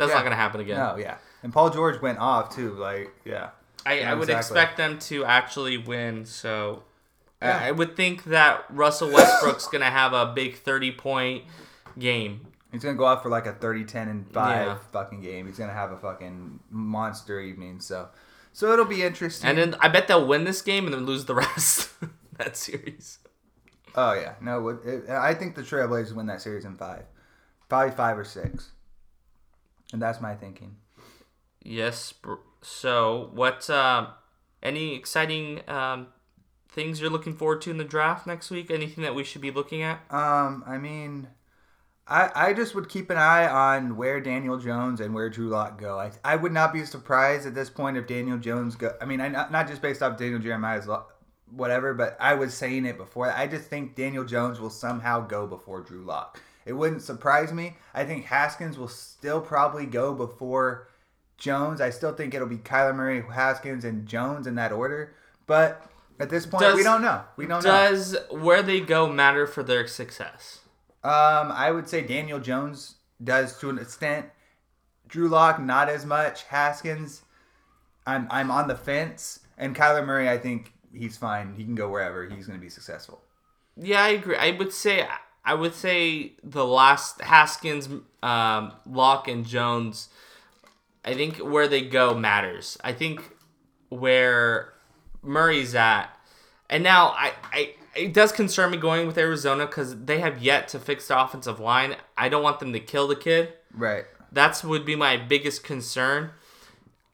Yeah. 0.00 0.06
not 0.14 0.22
gonna 0.22 0.36
happen 0.36 0.60
again. 0.60 0.76
No, 0.76 0.96
yeah, 0.98 1.16
and 1.42 1.50
Paul 1.52 1.70
George 1.70 2.00
went 2.02 2.18
off 2.18 2.54
too. 2.54 2.72
Like, 2.74 3.10
yeah, 3.24 3.50
I, 3.86 4.00
Yeah, 4.00 4.10
I 4.12 4.14
would 4.14 4.24
exactly. 4.28 4.54
expect 4.58 4.76
them 4.76 4.98
to 4.98 5.24
actually 5.24 5.78
win. 5.78 6.26
So 6.26 6.82
Yeah. 7.42 7.58
I 7.62 7.70
would 7.70 7.96
think 7.96 8.24
that 8.24 8.64
Russell 8.70 9.10
Westbrook's 9.12 9.66
gonna 9.68 9.90
have 9.90 10.12
a 10.12 10.32
big 10.34 10.56
30 10.56 10.92
point 10.92 11.44
game. 11.98 12.46
he's 12.72 12.82
gonna 12.82 12.96
go 12.96 13.04
off 13.04 13.22
for 13.22 13.28
like 13.30 13.46
a 13.46 13.52
30, 13.52 13.84
10, 13.84 14.08
and 14.08 14.30
five 14.32 14.66
Yeah. 14.66 14.78
fucking 14.92 15.20
game. 15.22 15.46
He's 15.46 15.58
gonna 15.58 15.72
have 15.72 15.92
a 15.92 15.98
fucking 15.98 16.60
monster 16.70 17.40
evening. 17.40 17.80
So, 17.80 18.08
so 18.52 18.72
it'll 18.72 18.84
be 18.86 19.02
interesting. 19.02 19.48
And 19.50 19.58
then 19.58 19.76
I 19.80 19.88
bet 19.88 20.08
they'll 20.08 20.26
win 20.26 20.44
this 20.44 20.62
game 20.62 20.84
and 20.86 20.94
then 20.94 21.04
lose 21.06 21.24
the 21.26 21.34
rest 21.44 21.90
that 22.38 22.56
series. 22.56 23.18
oh 23.94 24.12
yeah, 24.14 24.34
no, 24.40 24.68
it, 24.68 25.08
I 25.08 25.32
think 25.34 25.54
the 25.54 25.62
Trailblazers 25.62 26.14
win 26.14 26.26
that 26.26 26.40
series 26.42 26.64
in 26.64 26.76
five, 26.76 27.04
probably 27.68 27.94
five 27.94 28.18
or 28.18 28.24
six, 28.24 28.72
and 29.92 30.00
that's 30.02 30.20
my 30.20 30.34
thinking. 30.34 30.76
Yes. 31.62 32.14
So, 32.62 33.30
what? 33.34 33.68
Uh, 33.70 34.08
any 34.62 34.94
exciting 34.94 35.60
um, 35.68 36.08
things 36.76 37.00
you're 37.00 37.10
looking 37.10 37.34
forward 37.34 37.60
to 37.62 37.70
in 37.72 37.78
the 37.78 37.84
draft 37.84 38.26
next 38.26 38.50
week? 38.50 38.70
Anything 38.70 39.02
that 39.02 39.16
we 39.16 39.24
should 39.24 39.40
be 39.40 39.50
looking 39.50 39.82
at? 39.82 40.00
Um, 40.10 40.62
I 40.64 40.78
mean, 40.78 41.26
I 42.06 42.30
I 42.34 42.52
just 42.52 42.76
would 42.76 42.88
keep 42.88 43.10
an 43.10 43.16
eye 43.16 43.48
on 43.48 43.96
where 43.96 44.20
Daniel 44.20 44.58
Jones 44.58 45.00
and 45.00 45.12
where 45.12 45.28
Drew 45.28 45.48
Lock 45.48 45.80
go. 45.80 45.98
I 45.98 46.12
I 46.24 46.36
would 46.36 46.52
not 46.52 46.72
be 46.72 46.84
surprised 46.84 47.46
at 47.46 47.54
this 47.54 47.70
point 47.70 47.96
if 47.96 48.06
Daniel 48.06 48.38
Jones 48.38 48.76
go. 48.76 48.94
I 49.00 49.06
mean, 49.06 49.20
I 49.20 49.28
not, 49.28 49.66
just 49.66 49.82
based 49.82 50.02
off 50.02 50.16
Daniel 50.16 50.38
Jeremiah's 50.38 50.88
whatever, 51.50 51.94
but 51.94 52.16
I 52.20 52.34
was 52.34 52.54
saying 52.54 52.86
it 52.86 52.98
before. 52.98 53.32
I 53.32 53.46
just 53.46 53.68
think 53.68 53.96
Daniel 53.96 54.24
Jones 54.24 54.60
will 54.60 54.70
somehow 54.70 55.26
go 55.26 55.46
before 55.46 55.80
Drew 55.80 56.04
Lock. 56.04 56.40
It 56.64 56.72
wouldn't 56.72 57.02
surprise 57.02 57.52
me. 57.52 57.76
I 57.94 58.04
think 58.04 58.24
Haskins 58.24 58.76
will 58.76 58.88
still 58.88 59.40
probably 59.40 59.86
go 59.86 60.12
before 60.12 60.88
Jones. 61.38 61.80
I 61.80 61.90
still 61.90 62.12
think 62.12 62.34
it'll 62.34 62.48
be 62.48 62.58
Kyler 62.58 62.94
Murray, 62.94 63.22
Haskins, 63.22 63.84
and 63.84 64.06
Jones 64.06 64.46
in 64.46 64.56
that 64.56 64.72
order. 64.72 65.14
But 65.46 65.88
at 66.18 66.30
this 66.30 66.46
point, 66.46 66.62
Does- 66.62 66.76
we 66.76 66.82
don't 66.82 67.02
know. 67.02 67.22
We 67.36 67.46
don't 67.46 67.62
know. 67.64 67.70
Does 67.70 68.16
where 68.30 68.62
they 68.62 68.80
go 68.80 69.06
matter 69.10 69.46
for 69.46 69.62
their 69.62 69.86
success? 69.86 70.60
Um, 71.04 71.52
I 71.52 71.70
would 71.70 71.88
say 71.88 72.02
Daniel 72.02 72.40
Jones 72.40 72.96
does 73.22 73.58
to 73.60 73.70
an 73.70 73.78
extent. 73.78 74.26
Drew 75.06 75.28
Lock 75.28 75.60
not 75.60 75.88
as 75.88 76.04
much. 76.04 76.44
Haskins, 76.44 77.22
I'm 78.06 78.26
I'm 78.30 78.50
on 78.50 78.68
the 78.68 78.74
fence. 78.74 79.40
And 79.58 79.74
Kyler 79.74 80.04
Murray, 80.04 80.28
I 80.28 80.36
think 80.36 80.72
he's 80.92 81.16
fine. 81.16 81.54
He 81.54 81.64
can 81.64 81.74
go 81.74 81.88
wherever. 81.88 82.28
He's 82.28 82.46
going 82.46 82.58
to 82.58 82.62
be 82.62 82.68
successful. 82.68 83.22
Yeah, 83.76 84.02
I 84.02 84.08
agree. 84.08 84.36
I 84.36 84.50
would 84.50 84.72
say 84.72 85.06
I 85.44 85.54
would 85.54 85.74
say 85.74 86.32
the 86.42 86.66
last 86.66 87.20
Haskins, 87.20 87.88
um, 88.22 88.72
Lock, 88.84 89.28
and 89.28 89.46
Jones. 89.46 90.08
I 91.04 91.14
think 91.14 91.36
where 91.36 91.68
they 91.68 91.82
go 91.82 92.14
matters. 92.14 92.76
I 92.82 92.92
think 92.92 93.22
where 93.90 94.72
Murray's 95.26 95.74
at, 95.74 96.08
and 96.70 96.82
now 96.82 97.08
I, 97.08 97.32
I 97.52 97.74
it 97.94 98.12
does 98.12 98.32
concern 98.32 98.70
me 98.70 98.76
going 98.76 99.06
with 99.06 99.18
Arizona 99.18 99.66
because 99.66 100.04
they 100.04 100.20
have 100.20 100.42
yet 100.42 100.68
to 100.68 100.78
fix 100.78 101.08
the 101.08 101.20
offensive 101.20 101.58
line. 101.58 101.96
I 102.16 102.28
don't 102.28 102.42
want 102.42 102.60
them 102.60 102.72
to 102.72 102.80
kill 102.80 103.08
the 103.08 103.16
kid. 103.16 103.52
Right. 103.74 104.04
That's 104.32 104.62
would 104.62 104.84
be 104.84 104.96
my 104.96 105.16
biggest 105.16 105.64
concern. 105.64 106.30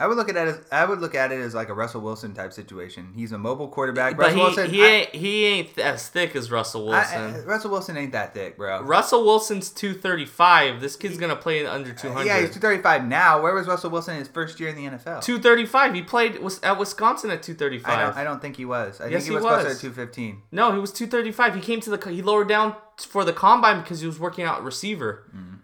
I 0.02 0.08
would 0.08 0.16
look 0.16 0.28
at 0.28 0.36
it 0.36 0.48
as 0.48 0.60
I 0.72 0.84
would 0.84 1.00
look 1.00 1.14
at 1.14 1.30
it 1.30 1.40
as 1.40 1.54
like 1.54 1.68
a 1.68 1.74
Russell 1.74 2.00
Wilson 2.00 2.34
type 2.34 2.52
situation. 2.52 3.12
He's 3.14 3.30
a 3.30 3.38
mobile 3.38 3.68
quarterback. 3.68 4.16
But 4.16 4.32
Russell 4.34 4.36
he, 4.38 4.42
Wilson, 4.42 4.70
he 4.70 4.82
I- 4.82 4.86
ain't 4.88 5.14
he 5.14 5.44
ain't 5.44 5.78
as 5.78 6.08
thick 6.08 6.34
as 6.34 6.50
Russell 6.50 6.86
Wilson. 6.86 7.34
I- 7.36 7.38
Russell 7.44 7.70
Wilson 7.70 7.96
ain't 7.96 8.10
that 8.10 8.34
thick, 8.34 8.56
bro. 8.56 8.82
Russell 8.82 9.24
Wilson's 9.24 9.70
two 9.70 9.94
thirty 9.94 10.26
five. 10.26 10.80
This 10.80 10.96
kid's 10.96 11.18
gonna 11.18 11.36
play 11.36 11.64
under 11.64 11.92
two 11.92 12.10
hundred. 12.10 12.26
Yeah, 12.26 12.40
he's 12.40 12.48
235 12.50 13.06
now. 13.06 13.40
Where 13.40 13.54
was 13.54 13.68
Russell 13.68 13.90
Wilson 13.90 14.14
in 14.14 14.18
his 14.18 14.28
first 14.28 14.58
year 14.58 14.70
in 14.70 14.74
the 14.76 14.86
NFL? 14.86 15.22
235. 15.22 15.94
He 15.94 16.02
played 16.02 16.40
was 16.42 16.60
at 16.64 16.76
Wisconsin 16.78 17.30
at 17.30 17.44
235. 17.44 17.88
I 17.96 18.02
don't, 18.02 18.16
I 18.16 18.24
don't 18.24 18.42
think 18.42 18.56
he 18.56 18.64
was. 18.64 19.00
I 19.00 19.04
Yes, 19.04 19.12
think 19.12 19.22
he 19.22 19.28
he 19.28 19.34
was 19.36 19.44
closer 19.44 19.72
to 19.72 19.80
215. 19.80 20.42
no, 20.50 20.72
he 20.72 20.78
was 20.80 20.90
235. 20.90 21.54
He 21.54 21.60
came 21.60 21.80
to 21.80 21.96
the 21.96 22.10
he 22.10 22.22
lowered 22.22 22.48
down 22.48 22.74
for 22.98 23.24
the 23.24 23.32
combine 23.32 23.80
because 23.82 24.00
he 24.00 24.06
was 24.08 24.18
working 24.18 24.44
out 24.44 24.64
receiver. 24.64 25.24
Mm. 25.32 25.58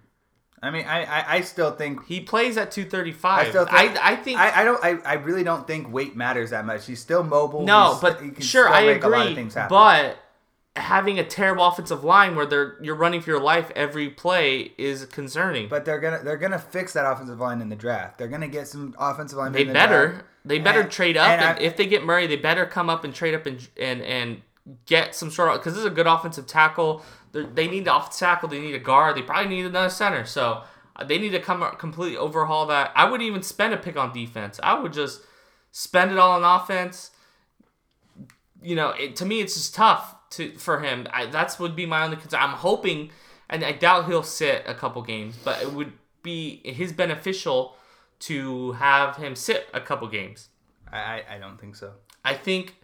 I 0.63 0.71
mean, 0.71 0.85
I, 0.87 1.05
I, 1.05 1.35
I 1.37 1.41
still 1.43 1.71
think 1.73 2.05
He 2.07 2.21
plays 2.21 2.57
at 2.57 2.71
235. 2.73 3.47
I 3.47 3.51
still 3.51 3.65
think 3.65 3.77
I, 4.03 4.13
I 4.13 4.17
think 4.17 4.39
I, 4.41 4.61
I 4.61 4.65
don't 4.65 4.85
I, 4.85 4.99
I 5.05 5.15
really 5.15 5.45
don't 5.45 5.67
think 5.67 5.93
weight 5.93 6.17
matters 6.17 6.51
that 6.51 6.65
much. 6.67 6.87
He's 6.87 7.01
still 7.01 7.23
mobile. 7.23 7.65
no, 7.65 7.91
He's- 7.95 8.01
but 8.01 8.43
sure 8.43 8.69
I 8.69 8.85
make 8.87 9.05
a 9.05 9.09
lot 9.09 9.21
of 9.21 9.23
agree. 9.27 9.35
things 9.37 9.55
happen. 9.55 9.69
But 9.71 10.19
having 10.77 11.19
a 11.19 11.25
terrible 11.25 11.65
offensive 11.67 12.05
line 12.05 12.37
where 12.37 12.47
they're 12.47 12.77
you're 12.81 12.95
running 12.95 13.21
for 13.21 13.31
your 13.31 13.41
life 13.41 13.71
every 13.75 14.09
play 14.09 14.73
is 14.79 15.05
concerning. 15.07 15.69
but 15.69 15.85
they're 15.85 15.99
gonna 16.01 16.21
they're 16.23 16.37
gonna 16.37 16.59
fix 16.59 16.93
that 16.93 17.05
offensive 17.11 17.41
line 17.41 17.61
in 17.61 17.69
the 17.69 17.77
draft. 17.77 18.19
They're 18.19 18.29
gonna 18.29 18.47
get 18.49 18.69
some 18.69 18.95
offensive 18.99 19.39
line. 19.39 19.53
they 19.53 19.63
in 19.63 19.69
the 19.69 19.73
better 19.75 20.09
draft. 20.09 20.25
they 20.45 20.59
better 20.61 20.81
And- 20.83 20.91
trade 20.91 21.17
up 21.17 21.29
and 21.29 21.41
and, 21.43 21.61
if 21.61 21.77
they 21.77 21.87
get 21.87 22.05
Murray 22.05 22.27
they 22.27 22.37
better 22.37 22.65
come 22.67 22.89
up 22.89 23.03
and 23.05 23.13
trade 23.15 23.35
up 23.35 23.47
and 23.47 23.67
and 23.77 24.03
and 24.03 24.43
get 24.87 25.15
some 25.15 25.31
sort 25.31 25.49
of 25.51 25.57
because 25.59 25.73
this 25.75 25.81
is 25.81 25.87
a 25.87 25.91
good 25.91 26.07
offensive 26.07 26.47
tackle 26.47 27.03
they 27.45 27.69
need 27.69 27.85
the 27.85 27.95
offensive 27.95 28.21
tackle 28.21 28.49
they 28.49 28.61
need 28.61 28.75
a 28.75 28.79
guard 28.79 29.17
they 29.17 29.23
probably 29.23 29.55
need 29.55 29.67
another 29.67 29.91
center 29.91 30.25
so 30.25 30.63
uh, 30.97 31.05
they 31.05 31.19
need 31.19 31.31
to 31.31 31.41
come 31.41 31.63
completely 31.79 32.17
overhaul 32.17 32.67
that 32.67 32.93
I 32.95 33.09
wouldn't 33.09 33.27
even 33.27 33.43
spend 33.43 33.75
a 33.75 33.77
pick 33.77 33.97
on 33.97 34.13
defense 34.13 34.59
I 34.63 34.79
would 34.79 34.93
just 34.93 35.23
spend 35.71 36.11
it 36.11 36.19
all 36.19 36.43
on 36.43 36.61
offense 36.61 37.11
you 38.63 38.75
know 38.75 38.91
it, 38.91 39.17
to 39.17 39.25
me 39.25 39.41
it's 39.41 39.55
just 39.55 39.75
tough 39.75 40.17
to 40.31 40.57
for 40.57 40.81
him 40.81 41.07
I, 41.13 41.27
that's 41.27 41.59
would 41.59 41.77
be 41.77 41.87
my 41.87 42.05
only 42.05 42.17
concern 42.17 42.41
I'm 42.41 42.51
hoping 42.51 43.11
and 43.49 43.65
I 43.65 43.73
doubt 43.73 44.07
he'll 44.07 44.23
sit 44.23 44.65
a 44.67 44.75
couple 44.75 45.03
games 45.03 45.37
but 45.43 45.63
it 45.63 45.73
would 45.73 45.93
be 46.23 46.61
his 46.65 46.93
beneficial 46.93 47.77
to 48.21 48.73
have 48.73 49.17
him 49.17 49.35
sit 49.37 49.69
a 49.73 49.81
couple 49.81 50.09
games. 50.09 50.49
I, 50.91 51.23
I 51.31 51.39
don't 51.39 51.61
think 51.61 51.77
so. 51.77 51.93
I 52.25 52.35
think 52.35 52.77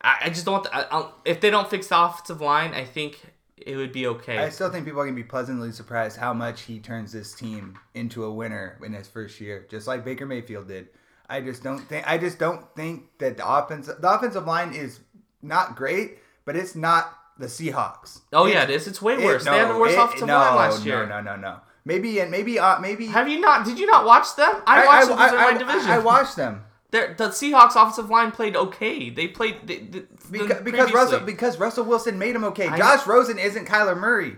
I, 0.00 0.18
I 0.24 0.28
just 0.28 0.44
don't. 0.44 0.62
The, 0.62 0.94
I, 0.94 1.10
if 1.24 1.40
they 1.40 1.50
don't 1.50 1.68
fix 1.68 1.88
the 1.88 2.00
offensive 2.00 2.40
line, 2.40 2.74
I 2.74 2.84
think 2.84 3.20
it 3.66 3.76
would 3.76 3.92
be 3.92 4.06
okay. 4.06 4.38
I 4.38 4.48
still 4.50 4.70
think 4.70 4.84
people 4.84 5.00
are 5.00 5.04
gonna 5.04 5.16
be 5.16 5.22
pleasantly 5.22 5.72
surprised 5.72 6.16
how 6.16 6.32
much 6.32 6.62
he 6.62 6.78
turns 6.78 7.12
this 7.12 7.34
team 7.34 7.78
into 7.94 8.24
a 8.24 8.32
winner 8.32 8.78
in 8.84 8.92
his 8.92 9.08
first 9.08 9.40
year, 9.40 9.66
just 9.70 9.86
like 9.86 10.04
Baker 10.04 10.26
Mayfield 10.26 10.68
did. 10.68 10.88
I 11.28 11.40
just 11.40 11.62
don't 11.62 11.80
think 11.80 12.08
I 12.10 12.18
just 12.18 12.38
don't 12.38 12.64
think 12.74 13.04
that 13.18 13.36
the 13.36 13.48
offense 13.48 13.86
the 13.86 14.10
offensive 14.12 14.46
line 14.46 14.72
is 14.72 15.00
not 15.42 15.76
great, 15.76 16.18
but 16.44 16.56
it's 16.56 16.74
not 16.74 17.12
the 17.38 17.46
Seahawks. 17.46 18.20
oh 18.32 18.46
It's- 18.46 18.54
yeah, 18.54 18.64
it 18.64 18.70
is. 18.70 18.86
It's 18.88 19.00
way 19.02 19.14
it- 19.14 19.24
worse. 19.24 19.44
they 19.44 19.58
had 19.58 19.68
the 19.70 19.78
worst 19.78 19.94
it- 19.94 20.00
offensive 20.00 20.26
no, 20.28 20.38
line 20.38 20.56
last 20.56 20.84
year. 20.84 21.06
No, 21.06 21.20
no, 21.20 21.36
no, 21.36 21.40
no. 21.40 21.60
Maybe 21.84 22.18
and 22.20 22.30
maybe 22.30 22.58
uh, 22.58 22.78
maybe 22.80 23.06
Have 23.06 23.28
you 23.28 23.40
not? 23.40 23.64
Did 23.64 23.78
you 23.78 23.86
not 23.86 24.04
watch 24.04 24.36
them? 24.36 24.50
I 24.66 24.84
watched 24.84 25.08
them 25.08 25.16
because 25.16 25.30
they're 25.30 25.40
I, 25.40 25.52
my 25.52 25.58
division. 25.58 25.90
I 25.90 25.98
watched 25.98 26.36
them 26.36 26.64
the 26.90 27.28
Seahawks 27.28 27.76
offensive 27.76 28.10
line 28.10 28.30
played 28.30 28.56
okay. 28.56 29.10
They 29.10 29.28
played 29.28 29.66
they, 29.66 29.78
because, 30.30 30.62
because 30.62 30.92
Russell 30.92 31.20
because 31.20 31.58
Russell 31.58 31.84
Wilson 31.84 32.18
made 32.18 32.34
him 32.34 32.44
okay. 32.44 32.68
I- 32.68 32.78
Josh 32.78 33.06
Rosen 33.06 33.38
isn't 33.38 33.66
Kyler 33.66 33.98
Murray. 33.98 34.36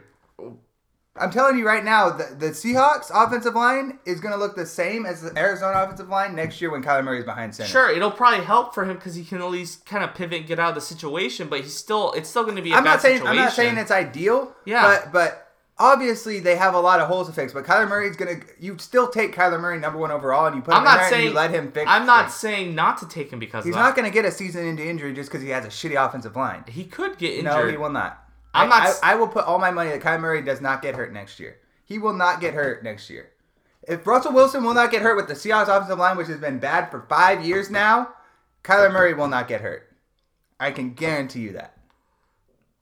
I'm 1.17 1.31
telling 1.31 1.59
you 1.59 1.67
right 1.67 1.85
now, 1.85 2.11
the, 2.11 2.35
the 2.39 2.47
Seahawks 2.51 3.11
offensive 3.13 3.55
line 3.55 3.99
is 4.07 4.21
going 4.21 4.33
to 4.33 4.39
look 4.39 4.57
the 4.57 4.65
same 4.65 5.05
as 5.05 5.21
the 5.21 5.37
Arizona 5.37 5.83
offensive 5.83 6.09
line 6.09 6.35
next 6.35 6.61
year 6.61 6.71
when 6.71 6.83
Kyler 6.83 7.05
Murray 7.05 7.19
is 7.19 7.25
behind 7.25 7.55
center. 7.55 7.69
Sure, 7.69 7.91
it'll 7.91 8.13
probably 8.13 8.45
help 8.45 8.73
for 8.75 8.85
him 8.85 8.97
because 8.97 9.17
he 9.17 9.25
can 9.25 9.39
at 9.39 9.51
least 9.51 9.85
kind 9.85 10.03
of 10.03 10.15
pivot 10.15 10.39
and 10.39 10.47
get 10.47 10.59
out 10.59 10.71
of 10.71 10.75
the 10.77 10.81
situation. 10.81 11.49
But 11.49 11.61
he's 11.61 11.75
still, 11.75 12.13
it's 12.13 12.31
still 12.31 12.45
going 12.45 12.57
to 12.57 12.63
be 12.63 12.73
a 12.73 12.77
I'm 12.77 12.85
not 12.85 13.03
saying 13.03 13.19
situation. 13.19 13.39
I'm 13.39 13.45
not 13.45 13.53
saying 13.53 13.77
it's 13.77 13.91
ideal. 13.91 14.55
Yeah. 14.65 14.83
But 14.83 15.13
but 15.13 15.50
obviously 15.81 16.39
they 16.39 16.55
have 16.55 16.75
a 16.75 16.81
lot 16.81 17.01
of 17.01 17.09
holes 17.09 17.27
to 17.27 17.33
fix. 17.33 17.53
But 17.53 17.65
Kyler 17.65 17.89
Murray's 17.89 18.15
gonna 18.15 18.37
you 18.61 18.79
still 18.79 19.09
take 19.09 19.35
Kyler 19.35 19.59
Murray 19.61 19.81
number 19.81 19.99
one 19.99 20.13
overall 20.13 20.47
and 20.47 20.55
you 20.55 20.63
put 20.63 20.73
him 20.75 20.79
I'm 20.79 20.83
in 20.83 20.85
not 20.85 20.97
there 20.99 21.05
and 21.07 21.11
saying 21.15 21.29
you 21.29 21.35
let 21.35 21.51
him 21.51 21.73
fix. 21.73 21.87
I'm 21.91 22.07
not 22.07 22.27
things. 22.27 22.35
saying 22.35 22.75
not 22.77 22.99
to 22.99 23.09
take 23.09 23.33
him 23.33 23.41
because 23.41 23.65
He's 23.65 23.75
of 23.75 23.79
that. 23.79 23.85
not 23.89 23.97
gonna 23.97 24.11
get 24.11 24.25
a 24.25 24.31
season 24.31 24.67
into 24.67 24.87
injury 24.87 25.13
just 25.15 25.29
because 25.31 25.43
he 25.43 25.49
has 25.51 25.65
a 25.65 25.69
shitty 25.69 25.97
offensive 26.07 26.37
line. 26.37 26.63
He 26.69 26.85
could 26.85 27.19
get 27.19 27.31
injured. 27.33 27.45
No, 27.45 27.67
he 27.69 27.77
will 27.77 27.91
not. 27.91 28.23
I'm 28.55 28.67
I, 28.71 28.79
not 28.79 28.87
s- 28.89 29.01
I, 29.03 29.13
I 29.13 29.15
will 29.17 29.29
put 29.29 29.45
all 29.47 29.59
my 29.59 29.71
money 29.73 29.91
that 29.91 30.01
Kyler 30.01 30.21
Murray 30.21 30.43
does 30.43 30.61
not 30.61 30.83
get 30.83 30.95
hurt 30.95 31.13
next 31.13 31.41
year. 31.41 31.57
He 31.85 31.99
will 31.99 32.13
not 32.15 32.41
get 32.41 32.55
hurt 32.55 32.85
next 32.85 33.11
year. 33.11 33.31
If 33.89 34.07
Russell 34.07 34.33
Wilson 34.33 34.63
will 34.63 34.75
not 34.75 34.91
get 34.91 35.03
hurt 35.03 35.17
with 35.17 35.27
the 35.29 35.35
Seahawks 35.35 35.75
offensive 35.75 35.99
line, 35.99 36.17
which 36.17 36.29
has 36.29 36.39
been 36.39 36.59
bad 36.59 36.91
for 36.91 37.07
five 37.09 37.45
years 37.45 37.71
now, 37.71 38.11
Kyler 38.63 38.93
Murray 38.93 39.15
will 39.15 39.27
not 39.29 39.49
get 39.49 39.63
hurt. 39.63 39.89
I 40.61 40.71
can 40.71 40.93
guarantee 40.93 41.41
you 41.41 41.53
that. 41.55 41.77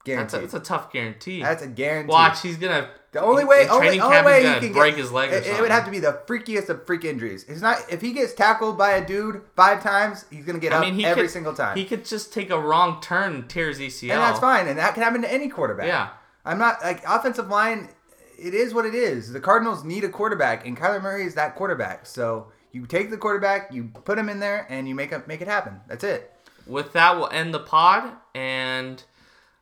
That's 0.07 0.35
a, 0.35 0.39
that's 0.39 0.55
a 0.55 0.61
tough 0.61 0.93
guarantee. 0.93 1.43
That's 1.43 1.63
a 1.63 1.67
guarantee. 1.67 2.11
Watch, 2.11 2.43
he's 2.43 2.57
gonna. 2.57 2.89
The 3.13 3.23
only 3.23 3.45
way, 3.45 3.63
in 3.63 3.71
only, 3.71 4.01
only 4.01 4.23
way 4.23 4.43
he 4.43 4.61
can 4.61 4.73
break 4.73 4.95
get, 4.95 5.03
his 5.03 5.11
leg 5.13 5.31
or 5.31 5.37
it, 5.37 5.45
something. 5.45 5.59
it 5.59 5.63
would 5.63 5.71
have 5.71 5.87
to 5.87 5.91
be 5.91 5.99
the 5.99 6.21
freakiest 6.27 6.69
of 6.69 6.87
freak 6.87 7.05
injuries. 7.05 7.45
It's 7.49 7.63
not 7.63 7.79
if 7.91 8.01
he 8.03 8.13
gets 8.13 8.35
tackled 8.35 8.77
by 8.77 8.93
a 8.93 9.07
dude 9.07 9.43
five 9.57 9.83
times, 9.83 10.27
he's 10.31 10.45
gonna 10.45 10.59
get 10.59 10.73
I 10.73 10.77
up 10.77 10.85
mean, 10.85 10.95
he 10.95 11.05
every 11.07 11.23
could, 11.25 11.31
single 11.31 11.55
time, 11.55 11.77
He 11.77 11.85
could 11.85 12.05
just 12.05 12.33
take 12.33 12.51
a 12.51 12.59
wrong 12.59 13.01
turn, 13.01 13.35
and 13.35 13.49
tear 13.49 13.69
his 13.69 13.79
ACL, 13.81 14.13
and 14.13 14.21
that's 14.23 14.39
fine. 14.39 14.69
And 14.69 14.79
that 14.79 14.95
can 14.95 15.03
happen 15.03 15.23
to 15.23 15.33
any 15.33 15.49
quarterback. 15.49 15.87
Yeah. 15.87 16.11
I'm 16.45 16.59
not 16.59 16.83
like 16.83 17.03
offensive 17.07 17.49
line. 17.49 17.89
It 18.39 18.55
is 18.55 18.73
what 18.73 18.87
it 18.87 18.95
is. 18.95 19.33
The 19.33 19.41
Cardinals 19.41 19.85
need 19.85 20.05
a 20.05 20.09
quarterback, 20.09 20.67
and 20.67 20.77
Kyler 20.77 21.03
Murray 21.03 21.25
is 21.25 21.35
that 21.35 21.57
quarterback. 21.57 22.07
So 22.07 22.53
you 22.73 22.87
take 22.87 23.11
the 23.11 23.17
quarterback, 23.17 23.73
you 23.73 23.91
put 24.05 24.19
him 24.19 24.29
in 24.29 24.39
there, 24.39 24.67
and 24.69 24.89
you 24.89 24.95
make 24.95 25.13
it 25.13 25.27
make 25.27 25.41
it 25.41 25.49
happen. 25.49 25.81
That's 25.89 26.05
it. 26.05 26.33
With 26.67 26.93
that, 26.93 27.17
we'll 27.17 27.31
end 27.31 27.55
the 27.55 27.61
pod, 27.61 28.13
and 28.35 29.03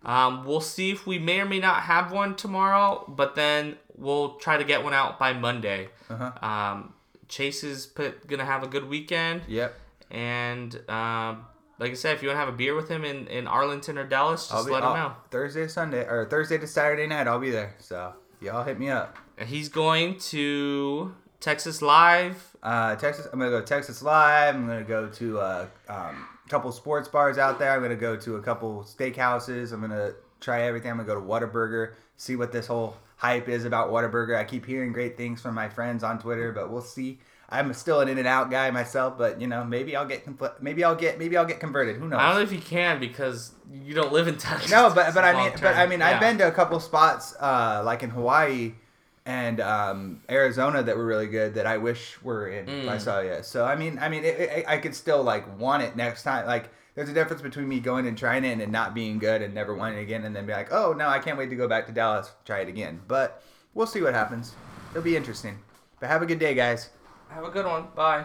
um, 0.06 0.46
we'll 0.46 0.60
see 0.62 0.90
if 0.90 1.06
we 1.06 1.18
may 1.18 1.40
or 1.40 1.44
may 1.44 1.58
not 1.58 1.82
have 1.82 2.10
one 2.12 2.34
tomorrow. 2.36 3.04
But 3.06 3.34
then 3.34 3.76
we'll 3.96 4.36
try 4.36 4.56
to 4.56 4.64
get 4.64 4.82
one 4.82 4.94
out 4.94 5.18
by 5.18 5.34
Monday. 5.34 5.88
Uh-huh. 6.08 6.32
Um, 6.46 6.94
Chase 7.28 7.62
is 7.64 7.86
put, 7.86 8.26
gonna 8.28 8.44
have 8.46 8.62
a 8.62 8.68
good 8.68 8.88
weekend, 8.88 9.42
Yep. 9.48 9.74
and 10.12 10.74
um, 10.88 11.44
like 11.78 11.90
I 11.90 11.94
said, 11.94 12.14
if 12.16 12.22
you 12.22 12.28
want 12.28 12.36
to 12.36 12.40
have 12.44 12.48
a 12.48 12.56
beer 12.56 12.74
with 12.76 12.88
him 12.88 13.04
in, 13.04 13.26
in 13.26 13.46
Arlington 13.48 13.98
or 13.98 14.06
Dallas, 14.06 14.48
just 14.48 14.66
be 14.66 14.72
let 14.72 14.82
him 14.84 14.88
I'll- 14.90 14.94
know. 15.08 15.14
Thursday, 15.30 15.62
to 15.64 15.68
Sunday, 15.68 16.06
or 16.06 16.26
Thursday 16.30 16.56
to 16.58 16.66
Saturday 16.66 17.06
night. 17.06 17.26
I'll 17.26 17.40
be 17.40 17.50
there. 17.50 17.74
So 17.80 18.14
y'all 18.40 18.62
hit 18.64 18.78
me 18.78 18.88
up. 18.90 19.16
He's 19.44 19.68
going 19.68 20.18
to 20.30 21.14
Texas 21.40 21.82
Live. 21.82 22.56
Uh, 22.62 22.94
Texas. 22.96 23.26
I'm 23.32 23.38
gonna 23.40 23.50
go 23.50 23.60
to 23.60 23.66
Texas 23.66 24.00
Live. 24.02 24.54
I'm 24.54 24.66
gonna 24.68 24.84
go 24.84 25.08
to 25.08 25.38
a 25.40 25.68
um, 25.88 26.26
couple 26.48 26.70
sports 26.72 27.08
bars 27.08 27.38
out 27.38 27.58
there. 27.58 27.72
I'm 27.72 27.82
gonna 27.82 27.96
go 27.96 28.16
to 28.16 28.36
a 28.36 28.42
couple 28.42 28.84
steakhouses. 28.84 29.72
I'm 29.72 29.80
gonna 29.80 30.12
try 30.40 30.62
everything. 30.62 30.90
I'm 30.90 30.96
gonna 30.98 31.06
go 31.08 31.14
to 31.14 31.20
Whataburger. 31.20 31.94
See 32.16 32.36
what 32.36 32.52
this 32.52 32.66
whole 32.66 32.96
hype 33.16 33.48
is 33.48 33.64
about 33.64 33.90
Whataburger. 33.90 34.36
I 34.36 34.44
keep 34.44 34.66
hearing 34.66 34.92
great 34.92 35.16
things 35.16 35.40
from 35.40 35.54
my 35.54 35.68
friends 35.68 36.02
on 36.02 36.18
Twitter, 36.18 36.52
but 36.52 36.70
we'll 36.70 36.82
see. 36.82 37.18
I'm 37.48 37.72
still 37.74 38.00
an 38.00 38.08
In 38.08 38.18
and 38.18 38.26
Out 38.26 38.50
guy 38.50 38.70
myself, 38.72 39.16
but 39.16 39.40
you 39.40 39.46
know 39.46 39.64
maybe 39.64 39.94
I'll 39.94 40.06
get 40.06 40.26
maybe 40.60 40.82
I'll 40.82 40.96
get 40.96 41.18
maybe 41.18 41.36
I'll 41.36 41.44
get 41.44 41.60
converted. 41.60 41.96
Who 41.96 42.08
knows? 42.08 42.18
I 42.18 42.28
don't 42.28 42.36
know 42.36 42.42
if 42.42 42.52
you 42.52 42.60
can 42.60 42.98
because 42.98 43.52
you 43.72 43.94
don't 43.94 44.12
live 44.12 44.26
in 44.26 44.36
Texas. 44.36 44.70
No, 44.70 44.90
but 44.92 45.14
but 45.14 45.24
I 45.24 45.32
mean, 45.32 45.42
long 45.42 45.52
but. 45.62 45.76
I 45.76 45.86
mean, 45.86 46.00
Yeah. 46.00 46.08
I've 46.08 46.20
been 46.20 46.38
to 46.38 46.48
a 46.48 46.52
couple 46.52 46.80
spots 46.80 47.34
uh, 47.38 47.82
like 47.84 48.02
in 48.02 48.10
Hawaii 48.10 48.72
and 49.26 49.60
um, 49.60 50.20
Arizona 50.30 50.82
that 50.84 50.96
were 50.96 51.04
really 51.04 51.26
good 51.26 51.54
that 51.54 51.66
I 51.66 51.76
wish 51.76 52.16
were 52.22 52.48
in 52.48 52.64
Mm. 52.66 52.84
Visalia. 52.90 53.42
So 53.42 53.64
I 53.64 53.74
mean, 53.76 53.98
I 54.00 54.08
mean, 54.08 54.24
it, 54.24 54.38
it, 54.40 54.64
I 54.68 54.78
could 54.78 54.94
still 54.94 55.22
like 55.22 55.58
want 55.58 55.82
it 55.82 55.96
next 55.96 56.22
time. 56.22 56.46
Like, 56.46 56.70
there's 56.94 57.08
a 57.10 57.12
difference 57.12 57.42
between 57.42 57.68
me 57.68 57.80
going 57.80 58.06
and 58.06 58.16
trying 58.16 58.44
it 58.44 58.60
and 58.60 58.72
not 58.72 58.94
being 58.94 59.18
good 59.18 59.42
and 59.42 59.52
never 59.52 59.74
wanting 59.74 59.98
it 59.98 60.02
again, 60.02 60.24
and 60.24 60.34
then 60.34 60.46
be 60.46 60.52
like, 60.52 60.72
oh 60.72 60.94
no, 60.94 61.08
I 61.08 61.18
can't 61.18 61.36
wait 61.36 61.50
to 61.50 61.56
go 61.56 61.68
back 61.68 61.86
to 61.86 61.92
Dallas, 61.92 62.30
try 62.46 62.60
it 62.60 62.68
again. 62.68 63.00
But 63.06 63.42
we'll 63.74 63.86
see 63.86 64.00
what 64.00 64.14
happens. 64.14 64.54
It'll 64.92 65.02
be 65.02 65.16
interesting. 65.16 65.58
But 66.00 66.08
have 66.08 66.22
a 66.22 66.26
good 66.26 66.38
day, 66.38 66.54
guys. 66.54 66.90
Have 67.28 67.44
a 67.44 67.50
good 67.50 67.66
one. 67.66 67.88
Bye. 67.94 68.24